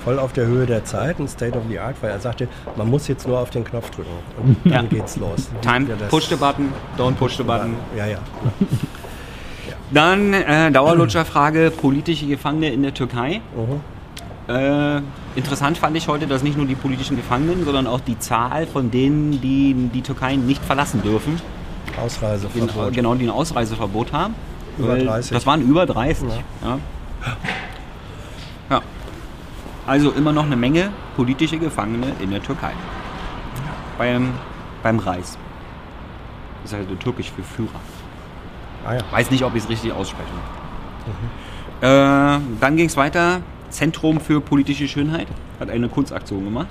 voll 0.04 0.18
auf 0.18 0.32
der 0.32 0.46
Höhe 0.46 0.64
der 0.64 0.84
Zeit, 0.84 1.18
ein 1.18 1.28
State 1.28 1.58
of 1.58 1.64
the 1.68 1.78
Art, 1.78 1.96
weil 2.00 2.10
er 2.10 2.20
sagte, 2.20 2.48
man 2.76 2.88
muss 2.88 3.08
jetzt 3.08 3.26
nur 3.28 3.38
auf 3.38 3.50
den 3.50 3.64
Knopf 3.64 3.90
drücken 3.90 4.10
und 4.38 4.56
dann 4.64 4.84
Ja. 4.84 4.90
geht's 4.90 5.16
los. 5.16 5.50
Time, 5.60 5.86
Ja, 5.88 5.96
push 6.08 6.28
the 6.28 6.36
button, 6.36 6.72
don't 6.96 7.14
push 7.14 7.36
the 7.36 7.42
button. 7.42 7.74
Ja, 7.96 8.06
ja. 8.06 8.18
Dann 9.90 10.32
äh, 10.34 10.70
Dauerlutscherfrage, 10.70 11.70
politische 11.70 12.26
Gefangene 12.26 12.70
in 12.70 12.82
der 12.82 12.94
Türkei. 12.94 13.40
Mhm. 13.54 14.54
Äh, 14.54 15.00
interessant 15.38 15.78
fand 15.78 15.96
ich 15.96 16.08
heute, 16.08 16.26
dass 16.26 16.42
nicht 16.42 16.56
nur 16.56 16.66
die 16.66 16.74
politischen 16.74 17.16
Gefangenen, 17.16 17.64
sondern 17.64 17.86
auch 17.86 18.00
die 18.00 18.18
Zahl 18.18 18.66
von 18.66 18.90
denen, 18.90 19.40
die 19.40 19.74
die 19.94 20.02
Türkei 20.02 20.36
nicht 20.36 20.62
verlassen 20.62 21.02
dürfen, 21.02 21.40
Ausreiseverbot. 22.02 22.92
genau, 22.92 23.14
die 23.14 23.24
ein 23.24 23.30
Ausreiseverbot 23.30 24.12
haben. 24.12 24.34
Über 24.76 24.88
Weil 24.90 25.06
30. 25.06 25.32
Das 25.32 25.46
waren 25.46 25.62
über 25.62 25.86
30. 25.86 26.28
Ja. 26.62 26.78
Ja. 28.70 28.82
Also 29.86 30.10
immer 30.10 30.32
noch 30.32 30.44
eine 30.44 30.56
Menge 30.56 30.90
politische 31.16 31.58
Gefangene 31.58 32.12
in 32.20 32.30
der 32.30 32.42
Türkei. 32.42 32.72
Beim, 33.96 34.34
beim 34.82 34.98
Reis. 34.98 35.38
Das 36.62 36.72
ist 36.72 36.78
also 36.78 36.94
türkisch 36.96 37.32
für 37.34 37.42
Führer. 37.42 37.80
Ah, 38.86 38.94
ja. 38.94 39.00
Weiß 39.10 39.30
nicht, 39.30 39.42
ob 39.44 39.54
ich 39.54 39.64
es 39.64 39.68
richtig 39.68 39.92
ausspreche. 39.92 40.28
Äh, 41.80 42.40
dann 42.60 42.76
ging 42.76 42.86
es 42.86 42.96
weiter. 42.96 43.40
Zentrum 43.70 44.20
für 44.20 44.40
politische 44.40 44.88
Schönheit 44.88 45.26
hat 45.60 45.70
eine 45.70 45.88
Kunstaktion 45.88 46.44
gemacht. 46.44 46.68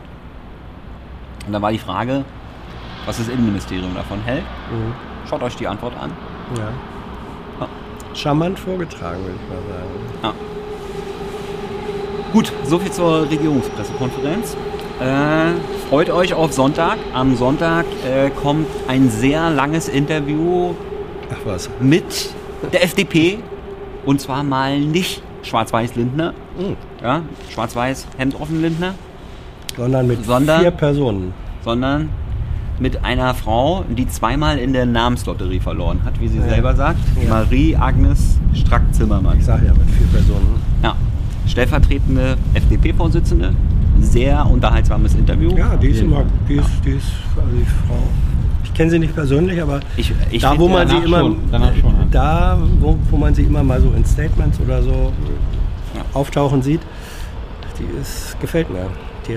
Und 1.46 1.54
da 1.54 1.62
war 1.62 1.72
die 1.72 1.78
Frage, 1.80 2.26
was 3.06 3.18
das 3.18 3.28
Innenministerium 3.30 3.94
davon 3.96 4.20
hält. 4.22 4.44
Mhm. 4.72 4.94
Schaut 5.30 5.42
euch 5.44 5.56
die 5.56 5.68
Antwort 5.68 5.94
an. 6.00 6.12
ja. 6.58 6.64
Ja. 7.60 7.68
Charmant 8.14 8.58
vorgetragen, 8.58 9.20
würde 9.24 9.36
ich 9.36 9.50
mal 9.50 10.32
sagen. 10.32 10.38
Gut, 12.34 12.52
soviel 12.66 12.92
zur 12.92 13.30
Regierungspressekonferenz. 13.30 14.58
Äh, 15.00 15.52
freut 15.90 16.10
euch 16.10 16.34
auf 16.34 16.52
Sonntag. 16.52 16.98
Am 17.14 17.36
Sonntag 17.36 17.86
äh, 18.06 18.30
kommt 18.32 18.68
ein 18.88 19.10
sehr 19.10 19.50
langes 19.52 19.88
Interview 19.88 20.74
Ach 21.32 21.38
was. 21.46 21.70
mit 21.80 22.32
der 22.74 22.84
FDP. 22.84 23.40
Und 24.06 24.20
zwar 24.20 24.44
mal 24.44 24.80
nicht 24.80 25.22
Schwarz-Weiß-Lindner. 25.48 26.34
Mhm. 26.60 26.76
Ja, 27.04 27.22
Schwarz-Weiß, 27.54 28.08
Hemd 28.18 28.40
offen 28.40 28.62
Lindner. 28.62 28.94
Sondern 29.76 30.08
mit 30.08 30.26
Sondern- 30.26 30.62
vier 30.62 30.72
Personen. 30.72 31.34
sondern 31.64 32.10
mit 32.80 33.04
einer 33.04 33.34
Frau, 33.34 33.84
die 33.90 34.08
zweimal 34.08 34.60
in 34.60 34.72
der 34.72 34.86
Namenslotterie 34.86 35.60
verloren 35.60 36.00
hat, 36.06 36.20
wie 36.22 36.28
sie 36.28 36.40
selber 36.42 36.76
sagt. 36.76 37.00
Ja. 37.24 37.30
Marie-Agnes 37.30 38.38
Strack-Zimmermann. 38.54 39.40
Ich 39.40 39.46
sage 39.46 39.66
ja, 39.66 39.74
mit 39.74 39.90
vier 39.90 40.06
Personen. 40.08 40.62
Ja. 40.84 40.96
Stellvertretende 41.48 42.38
FDP-Vorsitzende. 42.54 43.54
Sehr 44.00 44.46
unterhaltsames 44.46 45.16
Interview. 45.16 45.56
Ja, 45.58 45.76
die 45.76 45.88
ist 45.88 46.02
immer, 46.02 46.24
die 46.48 46.56
ist, 46.56 46.70
die 46.86 46.92
ist, 46.92 47.08
also 47.36 47.50
die 47.52 47.66
Frau. 47.88 47.98
Ich 48.64 48.74
kenne 48.76 48.92
sie 48.92 49.00
nicht 49.00 49.16
persönlich, 49.16 49.60
aber 49.60 49.80
Ich, 49.96 50.14
ich 50.30 50.42
da, 50.44 50.56
wo 50.58 50.68
man 50.68 50.88
sie 50.88 50.98
immer, 50.98 51.20
schon, 51.20 51.38
danach 51.52 51.76
schon, 51.76 51.90
ja. 51.94 51.97
Da, 52.12 52.58
wo, 52.80 52.98
wo 53.10 53.18
man 53.18 53.34
sie 53.36 53.44
immer 53.44 53.64
mal 53.64 53.82
so 53.82 53.92
in 53.96 54.06
Statements 54.06 54.60
oder 54.60 54.82
so 54.82 55.12
Ja. 55.96 56.02
auftauchen 56.14 56.62
sieht, 56.62 56.82
die 57.80 58.00
ist, 58.02 58.40
gefällt 58.40 58.70
mir. 58.70 58.88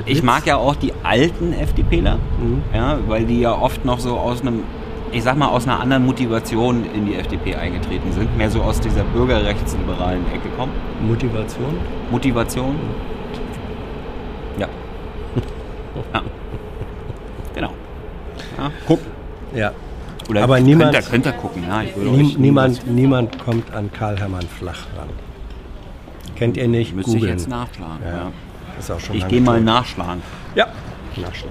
Ich 0.07 0.23
mag 0.23 0.47
ja 0.47 0.57
auch 0.57 0.77
die 0.77 0.93
alten 1.03 1.53
FDPler, 1.53 2.19
Mhm. 2.41 2.63
ja, 2.73 2.99
weil 3.09 3.25
die 3.25 3.41
ja 3.41 3.53
oft 3.59 3.85
noch 3.85 3.99
so 3.99 4.17
aus 4.17 4.41
einem, 4.41 4.63
ich 5.11 5.25
sag 5.25 5.37
mal, 5.37 5.49
aus 5.49 5.67
einer 5.67 5.81
anderen 5.81 6.07
Motivation 6.07 6.85
in 6.95 7.07
die 7.07 7.17
FDP 7.17 7.57
eingetreten 7.57 8.13
sind. 8.13 8.37
Mehr 8.39 8.49
so 8.51 8.63
aus 8.63 8.79
dieser 8.81 9.03
bürgerrechtsliberalen 9.03 10.25
Ecke 10.33 10.49
kommen. 10.57 10.71
Motivation. 11.07 11.77
Motivation. 12.11 12.77
Ja. 14.59 14.69
ja. 16.15 16.23
Genau. 17.55 17.71
Ja, 18.57 18.71
gucken. 18.87 19.07
Ja. 19.55 19.73
Oder 20.31 20.45
Aber 20.45 20.61
niemand- 20.61 20.93
Könnt 20.93 21.05
ihr, 21.07 21.11
könnt 21.11 21.27
ihr 21.27 21.33
gucken, 21.33 21.65
ja. 21.67 21.83
Ich 21.83 21.97
würde 21.97 22.11
Nie, 22.11 22.37
niemand, 22.37 22.87
niemand 22.87 23.39
kommt 23.45 23.73
an 23.75 23.91
Karl-Hermann 23.93 24.47
Flach 24.47 24.87
ran. 24.97 25.09
Kennt 26.37 26.57
ihr 26.57 26.69
nicht? 26.69 26.95
Müsste 26.95 27.11
ich 27.13 27.17
Googeln. 27.19 27.37
jetzt 27.37 27.49
nachschlagen. 27.49 27.99
Ja. 28.05 28.13
Ja. 28.17 28.33
Ist 28.79 28.91
auch 28.93 29.01
schon 29.01 29.17
Ich 29.17 29.27
gehe 29.27 29.41
mal 29.41 29.61
nachschlagen. 29.61 30.23
Ja, 30.55 30.69
Nachschlag. 31.17 31.51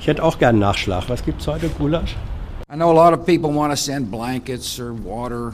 Ich 0.00 0.06
hätte 0.06 0.22
auch 0.24 0.38
gern 0.38 0.58
Nachschlag. 0.58 1.04
Was 1.08 1.22
gibt's 1.22 1.46
heute, 1.46 1.68
Gulasch? 1.68 2.16
I 2.72 2.76
know 2.76 2.90
a 2.90 2.94
lot 3.10 3.12
of 3.18 3.26
people 3.26 3.54
want 3.54 3.70
to 3.72 3.76
send 3.76 4.10
blankets 4.10 4.80
or 4.80 4.92
water. 5.04 5.52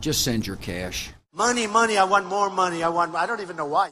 Just 0.00 0.24
send 0.24 0.48
your 0.48 0.56
cash. 0.56 1.12
Money, 1.32 1.66
money, 1.68 1.92
I 1.92 2.10
want 2.10 2.26
more 2.28 2.50
money. 2.50 2.78
I 2.82 2.88
want, 2.88 3.14
I 3.14 3.26
don't 3.26 3.40
even 3.42 3.56
know 3.56 3.66
why. 3.70 3.86